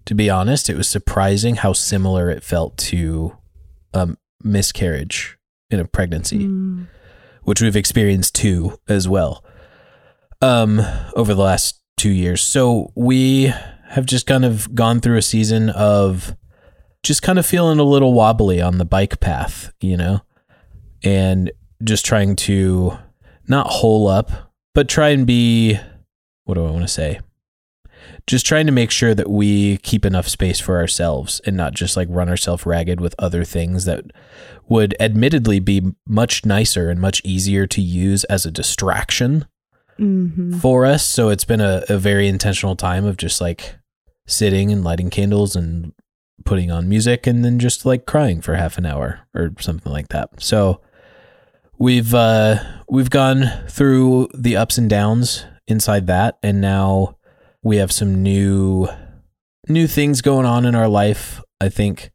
[0.05, 3.37] to be honest it was surprising how similar it felt to
[3.93, 4.09] a
[4.43, 5.37] miscarriage
[5.71, 6.87] in a pregnancy Mm.
[7.43, 9.45] which we've experienced too as well
[10.41, 10.81] um
[11.15, 13.53] over the last 2 years so we
[13.91, 16.35] have just kind of gone through a season of
[17.03, 20.21] just kind of feeling a little wobbly on the bike path you know
[21.05, 21.51] and
[21.85, 22.97] just trying to
[23.49, 25.79] not hole up but try and be
[26.47, 27.21] what do I want to say?
[28.27, 31.97] Just trying to make sure that we keep enough space for ourselves and not just
[31.97, 34.05] like run ourselves ragged with other things that
[34.69, 39.45] would admittedly be much nicer and much easier to use as a distraction
[39.99, 40.61] Mhm.
[40.61, 41.07] for us.
[41.07, 43.77] So it's been a, a very intentional time of just like
[44.27, 45.93] sitting and lighting candles and
[46.45, 50.09] putting on music and then just like crying for half an hour or something like
[50.09, 50.29] that.
[50.43, 50.81] So
[51.79, 52.57] we've uh
[52.89, 57.17] we've gone through the ups and downs inside that and now
[57.63, 58.89] we have some new
[59.69, 61.43] new things going on in our life.
[61.61, 62.13] I think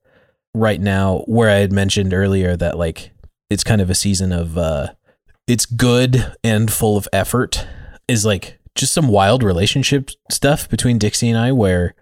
[0.53, 3.11] right now where I had mentioned earlier that like
[3.49, 4.93] it's kind of a season of uh
[5.47, 7.65] it's good and full of effort
[8.07, 11.95] is like just some wild relationship stuff between Dixie and I where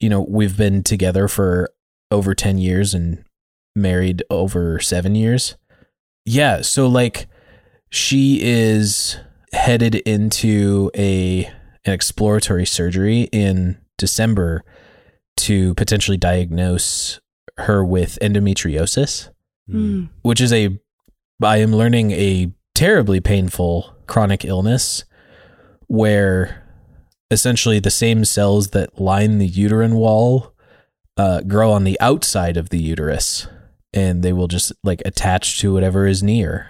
[0.00, 1.70] you know we've been together for
[2.10, 3.24] over 10 years and
[3.74, 5.56] married over 7 years.
[6.24, 7.26] Yeah, so like
[7.90, 9.18] she is
[9.54, 11.44] headed into a
[11.86, 14.62] an exploratory surgery in December
[15.36, 17.20] to potentially diagnose
[17.58, 19.30] her with endometriosis
[19.70, 20.10] Mm.
[20.20, 20.78] which is a
[21.42, 25.04] I am learning a terribly painful chronic illness
[25.86, 26.62] where
[27.30, 30.52] essentially the same cells that line the uterine wall
[31.16, 33.46] uh, grow on the outside of the uterus
[33.94, 36.68] and they will just like attach to whatever is near.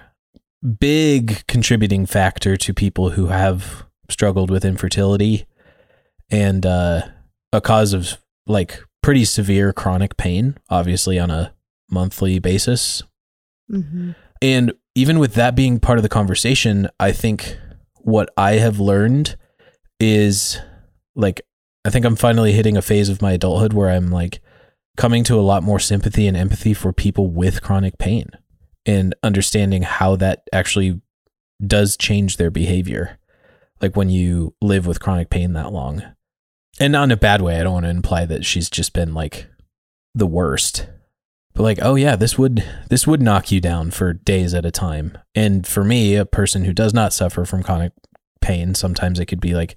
[0.81, 5.47] Big contributing factor to people who have struggled with infertility
[6.31, 7.03] and uh,
[7.53, 11.53] a cause of like pretty severe chronic pain, obviously on a
[11.91, 13.03] monthly basis.
[13.71, 14.15] Mhm.
[14.41, 17.59] And even with that being part of the conversation, I think
[18.01, 19.37] what I have learned
[20.01, 20.59] is
[21.15, 21.43] like,
[21.85, 24.41] I think I'm finally hitting a phase of my adulthood where I'm like
[24.97, 28.31] coming to a lot more sympathy and empathy for people with chronic pain
[28.87, 31.01] and understanding how that actually
[31.65, 33.19] does change their behavior.
[33.81, 36.03] Like when you live with chronic pain that long.
[36.81, 37.59] And not in a bad way.
[37.59, 39.47] I don't want to imply that she's just been like
[40.15, 40.87] the worst
[41.55, 44.71] but like oh yeah this would this would knock you down for days at a
[44.71, 47.93] time and for me a person who does not suffer from chronic
[48.41, 49.77] pain sometimes it could be like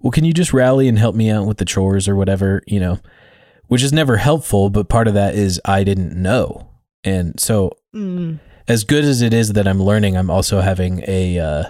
[0.00, 2.78] well can you just rally and help me out with the chores or whatever you
[2.78, 2.98] know
[3.68, 6.68] which is never helpful but part of that is i didn't know
[7.04, 8.40] and so Mm.
[8.68, 11.64] as good as it is that i'm learning i'm also having a uh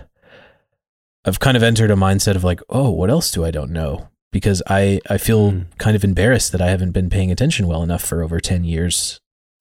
[1.25, 4.09] i've kind of entered a mindset of like oh what else do i don't know
[4.31, 5.65] because i i feel Mm.
[5.79, 9.21] kind of embarrassed that i haven't been paying attention well enough for over 10 years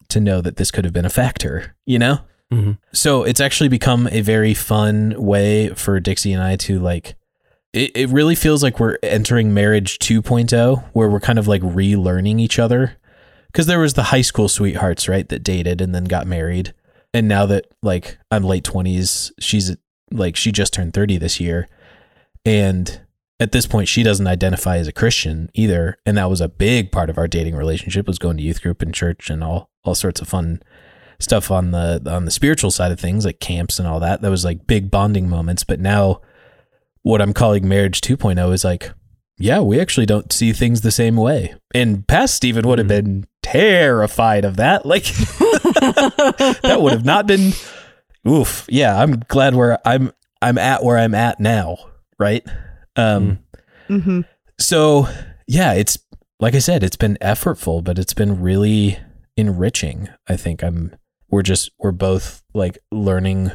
[0.10, 2.19] to know that this could have been a factor you know
[2.54, 2.78] Mhm.
[2.91, 7.16] so it's actually become a very fun way for dixie and i to like
[7.74, 12.39] it, it really feels like we're entering marriage 2.0 where we're kind of like relearning
[12.41, 12.97] each other
[13.52, 16.74] because there was the high school sweethearts right that dated and then got married.
[17.14, 19.76] And now that like i'm late 20s she's
[20.12, 21.68] like she just turned 30 this year.
[22.45, 23.02] And
[23.39, 25.97] at this point she doesn't identify as a christian either.
[26.06, 28.82] And that was a big part of our dating relationship was going to youth group
[28.82, 30.62] and church and all all sorts of fun
[31.20, 34.22] stuff on the on the spiritual side of things like camps and all that.
[34.22, 35.64] That was like big bonding moments.
[35.64, 36.22] But now
[37.04, 38.91] what i'm calling marriage 2.0 is like
[39.39, 41.54] yeah we actually don't see things the same way.
[41.74, 43.06] And past Stephen would have mm-hmm.
[43.06, 44.86] been terrified of that.
[44.86, 47.54] Like that would have not been
[48.28, 48.66] oof.
[48.70, 51.78] Yeah, I'm glad where I'm I'm at where I'm at now,
[52.20, 52.45] right?
[52.95, 53.39] Um
[53.88, 54.22] hmm
[54.60, 55.08] so
[55.47, 55.97] yeah, it's
[56.39, 58.99] like I said, it's been effortful, but it's been really
[59.38, 60.10] enriching.
[60.28, 60.95] I think I'm
[61.30, 63.52] we're just we're both like learning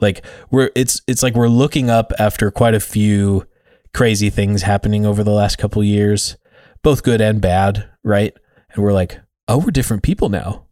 [0.00, 3.46] like we're it's it's like we're looking up after quite a few
[3.94, 6.36] crazy things happening over the last couple years,
[6.82, 8.34] both good and bad, right?
[8.74, 10.66] And we're like, "Oh, we're different people now.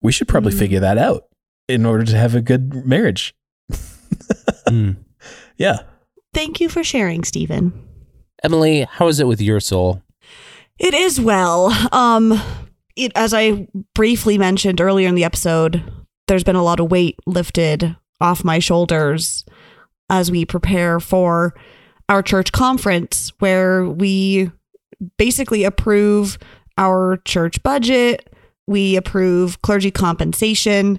[0.00, 0.58] We should probably Mhm.
[0.58, 1.24] figure that out
[1.68, 3.34] in order to have a good marriage."
[4.68, 4.96] Mm.
[5.58, 5.80] Yeah.
[6.34, 7.72] Thank you for sharing, Stephen.
[8.42, 10.02] Emily, how is it with your soul?
[10.78, 11.70] It is well.
[11.92, 12.40] Um,
[12.96, 15.82] it, as I briefly mentioned earlier in the episode,
[16.26, 19.44] there's been a lot of weight lifted off my shoulders
[20.10, 21.54] as we prepare for
[22.08, 24.50] our church conference, where we
[25.18, 26.36] basically approve
[26.82, 28.34] our church budget,
[28.66, 30.98] we approve clergy compensation,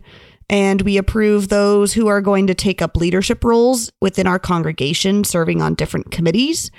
[0.50, 5.24] and we approve those who are going to take up leadership roles within our congregation,
[5.24, 6.72] serving on different committees.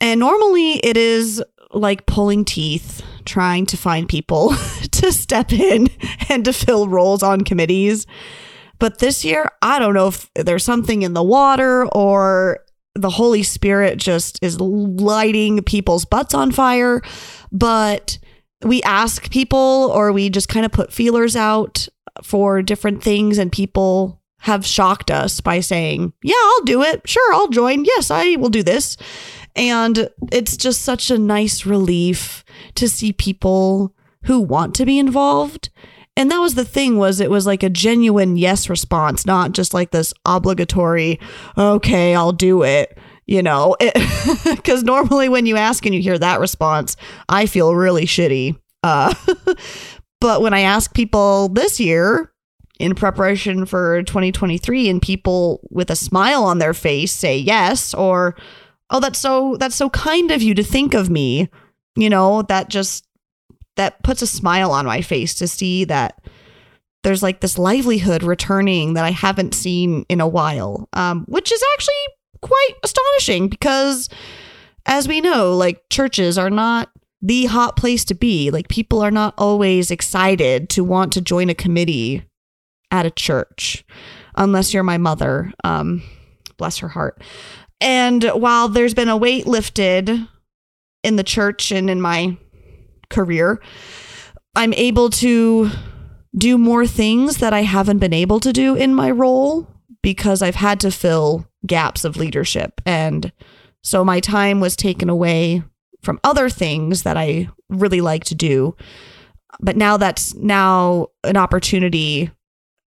[0.00, 4.50] And normally it is like pulling teeth trying to find people
[4.90, 5.88] to step in
[6.28, 8.06] and to fill roles on committees.
[8.80, 12.58] But this year, I don't know if there's something in the water or
[12.94, 17.00] the Holy Spirit just is lighting people's butts on fire.
[17.50, 18.18] But
[18.64, 21.88] we ask people or we just kind of put feelers out
[22.22, 27.08] for different things, and people have shocked us by saying, Yeah, I'll do it.
[27.08, 27.84] Sure, I'll join.
[27.84, 28.96] Yes, I will do this.
[29.54, 32.44] And it's just such a nice relief
[32.74, 33.94] to see people
[34.24, 35.68] who want to be involved.
[36.16, 39.72] And that was the thing was it was like a genuine yes response, not just
[39.72, 41.18] like this obligatory,
[41.56, 42.98] okay, I'll do it.
[43.26, 43.76] You know,
[44.44, 46.96] because normally when you ask and you hear that response,
[47.28, 48.58] I feel really shitty.
[48.82, 49.14] Uh,
[50.20, 52.32] but when I ask people this year
[52.82, 58.34] in preparation for 2023 and people with a smile on their face say yes or
[58.90, 61.48] oh that's so that's so kind of you to think of me
[61.94, 63.06] you know that just
[63.76, 66.20] that puts a smile on my face to see that
[67.04, 71.62] there's like this livelihood returning that i haven't seen in a while um, which is
[71.74, 71.94] actually
[72.42, 74.08] quite astonishing because
[74.84, 76.90] as we know like churches are not
[77.22, 78.50] the hot place to be.
[78.50, 82.24] Like people are not always excited to want to join a committee
[82.90, 83.84] at a church
[84.34, 86.02] unless you're my mother um,
[86.58, 87.22] bless her heart.
[87.80, 90.10] And while there's been a weight lifted
[91.02, 92.36] in the church and in my
[93.08, 93.60] career,
[94.54, 95.70] I'm able to
[96.36, 99.68] do more things that I haven't been able to do in my role
[100.02, 102.80] because I've had to fill gaps of leadership.
[102.86, 103.32] And
[103.82, 105.62] so my time was taken away
[106.02, 108.76] from other things that I really like to do.
[109.60, 112.30] But now that's now an opportunity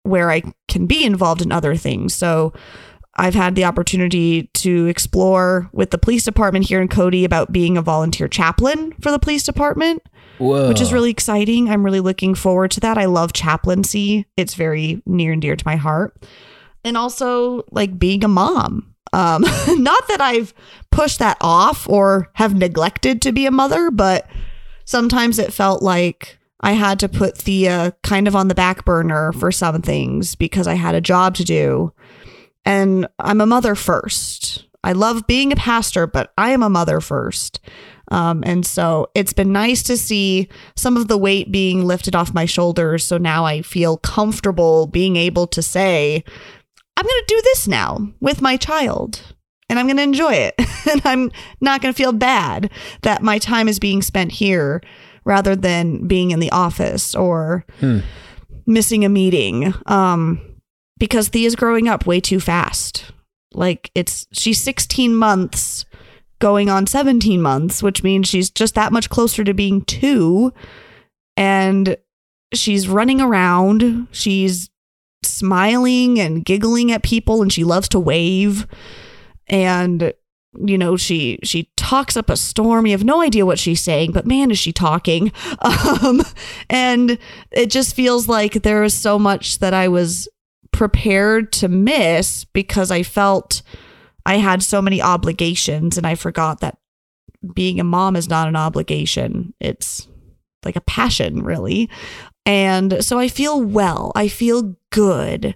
[0.02, 2.14] where I can be involved in other things.
[2.14, 2.52] So
[3.16, 7.76] I've had the opportunity to explore with the police department here in Cody about being
[7.76, 10.02] a volunteer chaplain for the police department,
[10.38, 10.68] Whoa.
[10.68, 11.70] which is really exciting.
[11.70, 12.98] I'm really looking forward to that.
[12.98, 16.26] I love chaplaincy, it's very near and dear to my heart.
[16.84, 18.94] And also, like being a mom.
[19.12, 20.52] Um, not that I've
[20.90, 24.28] pushed that off or have neglected to be a mother, but
[24.84, 29.32] sometimes it felt like I had to put Thea kind of on the back burner
[29.32, 31.92] for some things because I had a job to do
[32.64, 34.66] and I'm a mother first.
[34.82, 37.60] I love being a pastor, but I am a mother first.
[38.10, 42.34] Um, and so it's been nice to see some of the weight being lifted off
[42.34, 43.04] my shoulders.
[43.04, 46.24] So now I feel comfortable being able to say,
[46.96, 49.20] I'm going to do this now with my child
[49.68, 50.54] and I'm going to enjoy it.
[50.90, 52.70] and I'm not going to feel bad
[53.02, 54.80] that my time is being spent here
[55.24, 58.00] rather than being in the office or Hmm.
[58.66, 59.72] missing a meeting.
[59.86, 60.40] Um,
[60.98, 63.06] because Thea's growing up way too fast.
[63.52, 65.84] Like it's she's 16 months
[66.40, 70.52] going on 17 months, which means she's just that much closer to being 2
[71.36, 71.96] and
[72.52, 74.70] she's running around, she's
[75.24, 78.66] smiling and giggling at people and she loves to wave
[79.48, 80.12] and
[80.64, 84.12] you know she she talks up a storm you have no idea what she's saying
[84.12, 86.22] but man is she talking um
[86.70, 87.18] and
[87.50, 90.28] it just feels like there is so much that i was
[90.74, 93.62] prepared to miss because I felt
[94.26, 96.78] I had so many obligations and I forgot that
[97.54, 99.54] being a mom is not an obligation.
[99.60, 100.08] It's
[100.64, 101.88] like a passion, really.
[102.46, 104.12] And so I feel well.
[104.14, 105.54] I feel good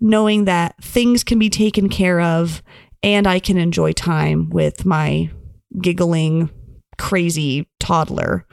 [0.00, 2.62] knowing that things can be taken care of
[3.02, 5.30] and I can enjoy time with my
[5.80, 6.50] giggling,
[6.98, 8.46] crazy toddler.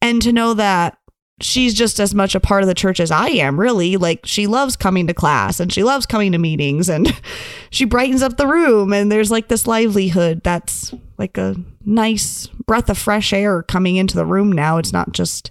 [0.00, 0.96] And to know that
[1.40, 3.96] she's just as much a part of the church as I am, really.
[3.96, 7.12] Like she loves coming to class and she loves coming to meetings and
[7.70, 12.88] she brightens up the room and there's like this livelihood that's like a nice breath
[12.90, 14.78] of fresh air coming into the room now.
[14.78, 15.50] It's not just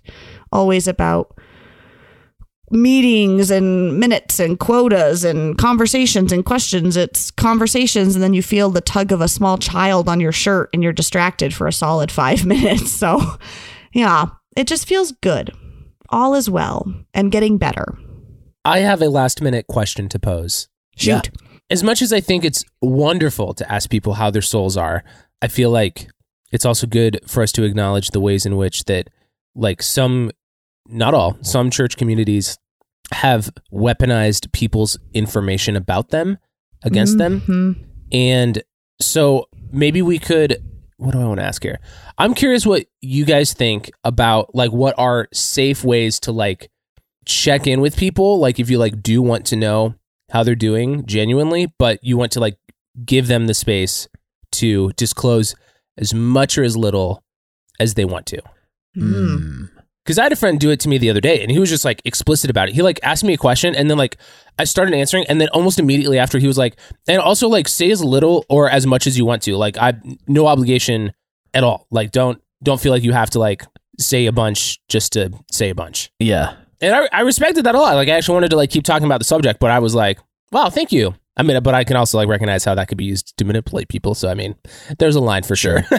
[0.51, 1.37] always about
[2.71, 6.95] meetings and minutes and quotas and conversations and questions.
[6.97, 10.69] It's conversations, and then you feel the tug of a small child on your shirt
[10.73, 12.91] and you're distracted for a solid five minutes.
[12.91, 13.19] So,
[13.93, 15.51] yeah, it just feels good.
[16.09, 17.97] All is well and getting better.
[18.65, 20.67] I have a last minute question to pose.
[20.97, 21.29] Shoot.
[21.69, 25.03] As much as I think it's wonderful to ask people how their souls are,
[25.41, 26.09] I feel like
[26.51, 29.09] it's also good for us to acknowledge the ways in which that
[29.55, 30.31] like some
[30.89, 32.57] not all, some church communities
[33.13, 36.37] have weaponized people's information about them
[36.83, 37.41] against them.
[37.41, 37.75] Mhm.
[38.11, 38.63] And
[39.01, 40.63] so maybe we could
[40.97, 41.79] what do I want to ask here?
[42.17, 46.69] I'm curious what you guys think about like what are safe ways to like
[47.25, 49.95] check in with people like if you like do want to know
[50.31, 52.57] how they're doing genuinely, but you want to like
[53.05, 54.09] give them the space
[54.51, 55.55] to disclose
[55.97, 57.23] as much or as little
[57.79, 58.41] as they want to.
[58.97, 59.69] Mm.
[60.03, 61.69] Because I had a friend do it to me the other day, and he was
[61.69, 62.75] just like explicit about it.
[62.75, 64.17] He like asked me a question, and then like
[64.57, 66.77] I started answering, and then almost immediately after, he was like,
[67.07, 69.55] "And also like say as little or as much as you want to.
[69.55, 69.93] Like I
[70.27, 71.13] no obligation
[71.53, 71.85] at all.
[71.91, 73.65] Like don't don't feel like you have to like
[73.99, 76.55] say a bunch just to say a bunch." Yeah.
[76.81, 77.95] And I, I respected that a lot.
[77.95, 80.19] Like I actually wanted to like keep talking about the subject, but I was like,
[80.51, 83.05] "Wow, thank you." I mean, but I can also like recognize how that could be
[83.05, 84.15] used to manipulate people.
[84.15, 84.55] So I mean,
[84.97, 85.83] there's a line for sure.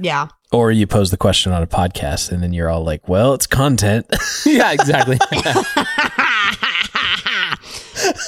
[0.00, 0.28] Yeah.
[0.50, 3.46] Or you pose the question on a podcast and then you're all like, well, it's
[3.46, 4.06] content.
[4.46, 5.18] yeah, exactly.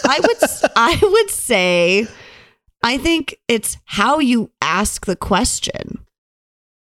[0.05, 2.07] I would s- I would say
[2.83, 5.99] I think it's how you ask the question.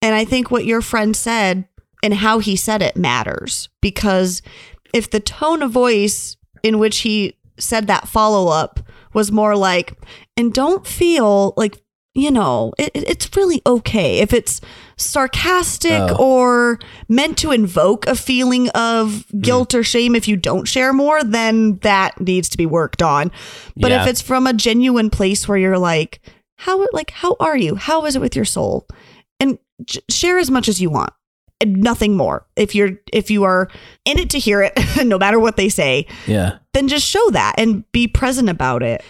[0.02, 1.66] And I think what your friend said
[2.02, 4.42] and how he said it matters because
[4.94, 8.80] if the tone of voice in which he said that follow up
[9.14, 9.94] was more like
[10.36, 11.78] and don't feel like
[12.14, 14.60] you know it, it- it's really okay if it's
[14.96, 16.16] sarcastic Oh.
[16.18, 16.78] or
[17.08, 19.78] meant to invoke a feeling of guilt hmm.
[19.78, 23.30] or shame if you don't share more then that needs to be worked on
[23.76, 26.20] but if it's from a genuine place where you're like
[26.56, 28.86] how like how are you how is it with your soul
[29.38, 31.12] and j- share as much as you want
[31.60, 33.68] and nothing more if you're if you are
[34.06, 34.72] in it to hear it
[35.04, 36.56] no matter what they say yeah.
[36.72, 39.02] then just show that and be present about it.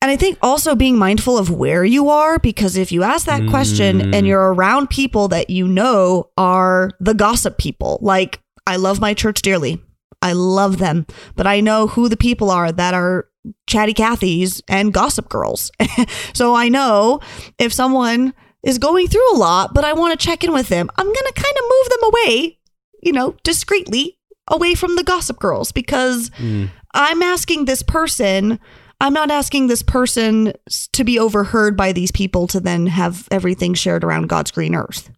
[0.00, 3.48] And I think also being mindful of where you are, because if you ask that
[3.48, 4.26] question and mm.
[4.28, 9.42] you're around people that you know are the gossip people, like I love my church
[9.42, 9.82] dearly,
[10.22, 13.28] I love them, but I know who the people are that are
[13.66, 15.72] chatty Cathys and gossip girls.
[16.32, 17.20] so I know
[17.58, 20.90] if someone is going through a lot, but I want to check in with them,
[20.96, 22.58] I'm going to kind of move them away,
[23.02, 24.18] you know, discreetly
[24.48, 26.70] away from the gossip girls because mm.
[26.94, 28.58] I'm asking this person,
[29.00, 30.52] I'm not asking this person
[30.92, 35.10] to be overheard by these people to then have everything shared around God's green earth.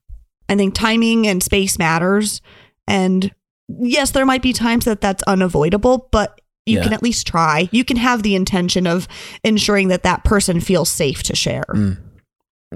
[0.49, 2.43] I think timing and space matters.
[2.87, 3.33] And
[3.69, 6.85] yes, there might be times that that's unavoidable, but you Yeah.
[6.85, 7.69] can at least try.
[7.73, 9.09] You can have the intention of
[9.45, 11.65] ensuring that that person feels safe to share.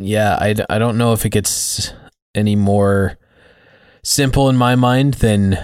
[0.01, 0.39] Yeah.
[0.41, 1.93] I, I don't know if it gets
[2.35, 3.19] any more
[4.03, 5.59] simple in my mind than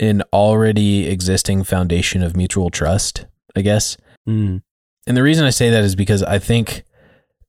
[0.00, 3.26] an already existing foundation of mutual trust,
[3.56, 3.96] I guess.
[4.28, 4.62] Mm.
[5.06, 6.84] And the reason I say that is because I think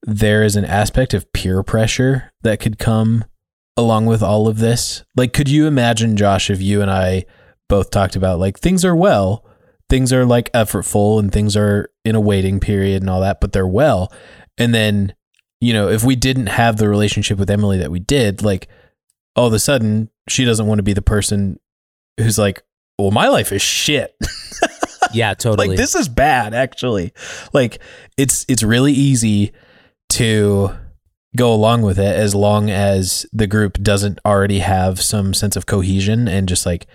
[0.02, 3.24] there is an aspect of peer pressure that could come
[3.76, 5.04] along with all of this.
[5.16, 7.24] Like, could you imagine, Josh, if you and I
[7.68, 9.44] both talked about like things are well,
[9.88, 13.52] things are like effortful and things are in a waiting period and all that, but
[13.52, 14.12] they're well.
[14.58, 15.14] And then,
[15.60, 18.68] you know, if we didn't have the relationship with Emily that we did, like
[19.34, 21.58] all of a sudden she doesn't want to be the person
[22.18, 22.62] who's like,
[22.98, 24.16] well, my life is shit.
[25.12, 25.68] Yeah, totally.
[25.68, 27.12] like this is bad actually
[27.52, 27.80] like
[28.16, 29.52] it's it's really easy
[30.10, 30.70] to
[31.36, 35.66] go along with it as long as the group doesn't already have some sense of
[35.66, 36.86] cohesion and just like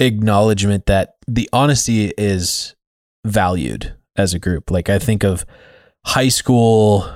[0.00, 2.74] acknowledgement that the honesty is
[3.26, 5.44] valued as a group like i think of
[6.06, 7.08] high school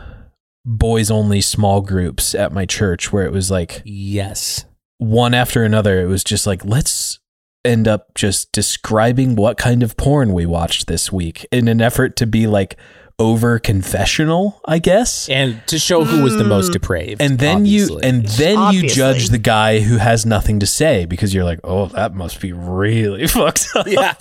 [0.66, 4.64] boys only small groups at my church where it was like yes.
[4.99, 7.20] one after another, it was just like, let's
[7.66, 12.16] end up just describing what kind of porn we watched this week in an effort
[12.16, 12.76] to be like
[13.18, 15.28] over confessional, I guess.
[15.28, 16.74] And to show who was the most mm.
[16.74, 17.22] depraved.
[17.22, 17.94] And then obviously.
[17.94, 21.60] you and then you judge the guy who has nothing to say because you're like,
[21.64, 23.86] oh, that must be really fucked up.
[23.86, 24.14] yeah.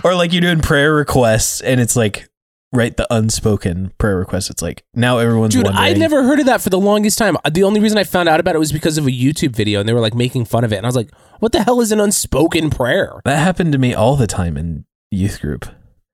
[0.04, 2.29] or like you're doing prayer requests and it's like
[2.72, 4.50] right the unspoken prayer request.
[4.50, 5.84] It's like now everyone's Dude, wondering.
[5.84, 7.36] I'd never heard of that for the longest time.
[7.50, 9.88] The only reason I found out about it was because of a YouTube video and
[9.88, 10.76] they were like making fun of it.
[10.76, 11.10] And I was like,
[11.40, 13.20] what the hell is an unspoken prayer?
[13.24, 15.66] that happened to me all the time in youth group.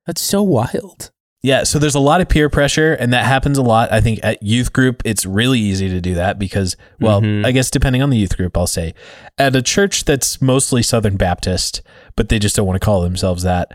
[0.05, 1.11] That's so wild.
[1.43, 3.91] Yeah, so there's a lot of peer pressure, and that happens a lot.
[3.91, 7.45] I think at youth group, it's really easy to do that because, well, Mhm.
[7.45, 8.95] I guess depending on the youth group, I'll say
[9.37, 11.83] at a church that's mostly Southern Baptist,
[12.15, 13.71] but they just don't want to call themselves that,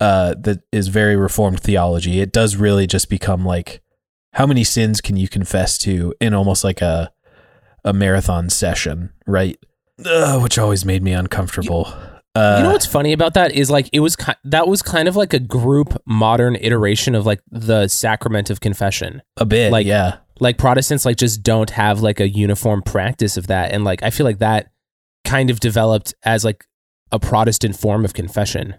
[0.00, 2.20] uh, that is very Reformed theology.
[2.20, 3.82] It does really just become like,
[4.32, 7.12] how many sins can you confess to in almost like a
[7.84, 9.58] a marathon session, right?
[10.04, 11.86] Ugh, which always made me uncomfortable.
[12.34, 15.08] Uh, you know what's funny about that is like it was ki- that was kind
[15.08, 19.22] of like a group modern iteration of like the sacrament of confession.
[19.38, 20.18] a bit, like- yeah.
[20.38, 24.10] Like Protestants like just don't have like a uniform practice of that and like I
[24.10, 24.70] feel like that
[25.24, 26.66] kind of developed as like
[27.10, 28.74] a Protestant form of confession.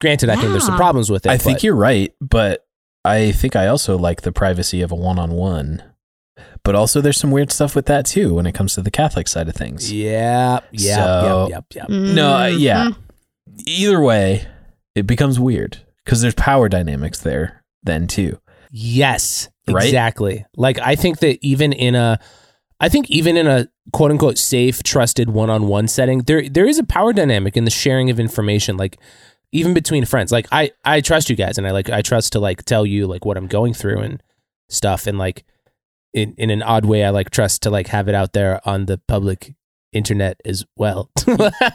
[0.00, 1.30] Granted, I think there's some problems with it.
[1.30, 2.66] I think but- you're right, but
[3.04, 5.82] I think I also like the privacy of a one-on-one.
[6.64, 9.28] But also, there's some weird stuff with that too when it comes to the Catholic
[9.28, 9.92] side of things.
[9.92, 12.14] Yeah, yeah, So- yep, yep, yep.
[12.14, 12.90] No, uh, yeah.
[13.66, 14.46] Either way,
[14.94, 18.38] it becomes weird because there's power dynamics there then too.
[18.70, 19.84] Yes, Right?
[19.84, 20.44] exactly.
[20.56, 22.18] Like I think that even in a
[22.80, 26.66] I think even in a quote unquote safe, trusted one on one setting, there there
[26.66, 28.76] is a power dynamic in the sharing of information.
[28.76, 28.98] Like
[29.52, 30.32] even between friends.
[30.32, 33.06] Like I I trust you guys and I like I trust to like tell you
[33.06, 34.22] like what I'm going through and
[34.68, 35.44] stuff and like
[36.12, 38.86] in, in an odd way I like trust to like have it out there on
[38.86, 39.54] the public
[39.92, 41.10] internet as well.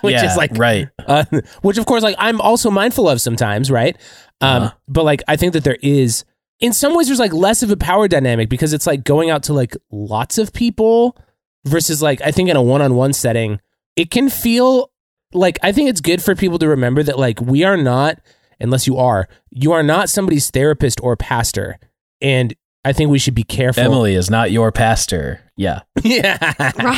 [0.01, 0.89] Which Yeah, is like right.
[1.07, 1.25] uh,
[1.61, 3.95] which of course like i'm also mindful of sometimes right
[4.41, 4.71] um Uh-huh.
[4.87, 6.23] but like i think that there is
[6.59, 9.41] in some ways there's like less of a power dynamic because it's like going out
[9.43, 11.17] to like lots of people
[11.65, 13.59] versus like i think in a one-on-one setting
[13.95, 14.90] it can feel
[15.33, 18.19] like i think it's good for people to remember that like we are not
[18.59, 21.77] unless you are you are not somebody's therapist or pastor
[22.21, 22.53] and
[22.85, 25.39] i think we should be careful Emily is not your pastor.
[25.57, 25.81] Yeah.
[26.03, 26.53] yeah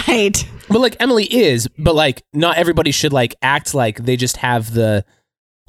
[0.08, 0.48] Right.
[0.70, 4.74] but like Emily is, but like not everybody should like act like they just have
[4.74, 5.04] the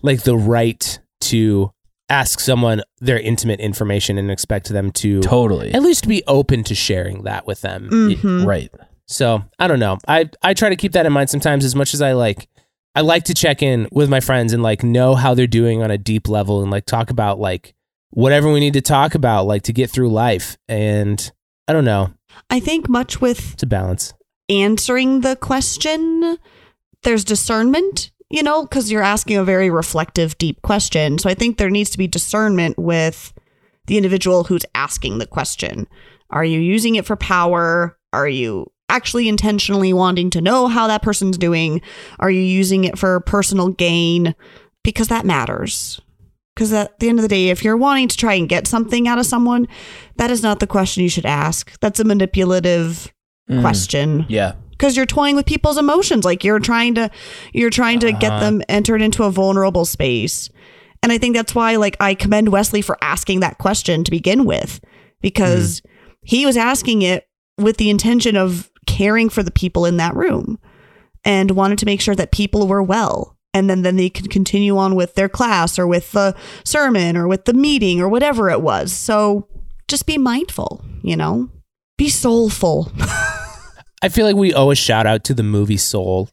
[0.02, 1.72] like the right to
[2.08, 5.72] ask someone their intimate information and expect them to Totally.
[5.74, 7.88] at least be open to sharing that with them.
[7.90, 8.46] Mhm.
[8.46, 8.70] Right.
[9.08, 9.98] So I don't know.
[10.06, 12.46] I I try to keep that in mind sometimes as much as I like.
[12.94, 15.90] I like to check in with my friends and like know how they're doing on
[15.90, 17.74] a deep level and like talk about like
[18.10, 20.56] whatever we need to talk about like to get through life.
[20.68, 21.32] And
[21.66, 22.12] I don't know.
[22.50, 24.14] I think much with It's a balance.
[24.48, 26.38] answering the question,
[27.02, 31.18] there's discernment, you know, because you're asking a very reflective, deep question.
[31.18, 33.32] So I think there needs to be discernment with
[33.86, 35.86] the individual who's asking the question.
[36.30, 37.98] Are you using it for power?
[38.12, 41.80] Are you actually intentionally wanting to know how that person's doing?
[42.20, 44.34] Are you using it for personal gain?
[44.82, 46.00] Because that matters.
[46.54, 49.08] Because at the end of the day, if you're wanting to try and get something
[49.08, 49.66] out of someone,
[50.18, 51.78] that is not the question you should ask.
[51.80, 53.12] That's a manipulative
[53.50, 53.60] Mm.
[53.60, 54.52] question Yeah.
[54.70, 57.10] because you're toying with people's emotions like you're trying to
[57.52, 58.40] you're trying to get Uh-huh.
[58.40, 60.48] them entered into a vulnerable space
[61.02, 64.46] and i think that's why like i commend wesley for asking that question to begin
[64.46, 64.80] with
[65.20, 65.82] because
[66.24, 67.26] he was asking it
[67.58, 70.58] with the intention of caring for the people in that room
[71.24, 74.76] and wanted to make sure that people were well and then then they could continue
[74.76, 76.34] on with their class or with the
[76.64, 79.48] sermon or with the meeting or whatever it was so
[79.88, 81.48] just be mindful you know
[81.96, 82.92] be soulful
[84.02, 86.28] I feel like we owe a shout out to the movie Soul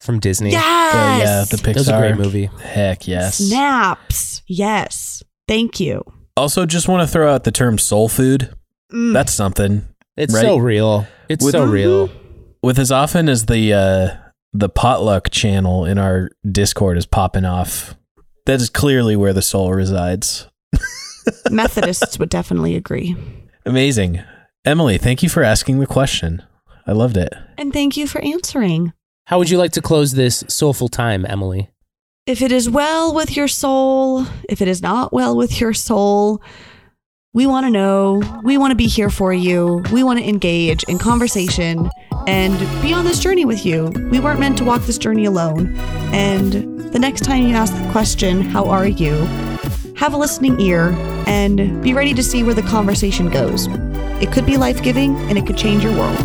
[0.00, 0.50] from Disney.
[0.50, 0.92] Yes.
[0.92, 1.44] Oh, yeah.
[1.48, 1.74] The Pixar.
[1.74, 2.50] That was a great movie.
[2.60, 3.38] Heck yes.
[3.38, 4.42] Snaps.
[4.48, 5.22] Yes.
[5.46, 6.02] Thank you.
[6.36, 8.52] Also, just want to throw out the term soul food.
[8.92, 9.12] Mm.
[9.12, 9.86] That's something.
[10.16, 10.42] It's Right.
[10.42, 11.06] so real.
[11.28, 12.10] It's With- so real.
[12.62, 14.08] With as often as the uh,
[14.52, 17.96] the potluck channel in our Discord is popping off,
[18.46, 20.46] that is clearly where the soul resides.
[21.50, 23.16] Methodists would definitely agree.
[23.66, 24.22] Amazing.
[24.64, 26.42] Emily, thank you for asking the question.
[26.86, 27.32] I loved it.
[27.58, 28.92] And thank you for answering.
[29.26, 31.70] How would you like to close this soulful time, Emily?
[32.26, 36.40] If it is well with your soul, if it is not well with your soul,
[37.34, 38.22] we want to know.
[38.42, 39.82] We want to be here for you.
[39.90, 41.90] We want to engage in conversation
[42.26, 43.86] and be on this journey with you.
[44.10, 45.74] We weren't meant to walk this journey alone.
[46.12, 46.52] And
[46.92, 49.14] the next time you ask the question, How are you?
[49.96, 50.88] have a listening ear
[51.28, 53.68] and be ready to see where the conversation goes.
[54.20, 56.18] It could be life giving and it could change your world.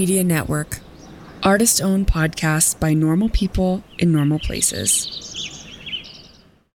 [0.00, 0.80] Media Network.
[1.42, 5.29] Artist owned podcasts by normal people in normal places.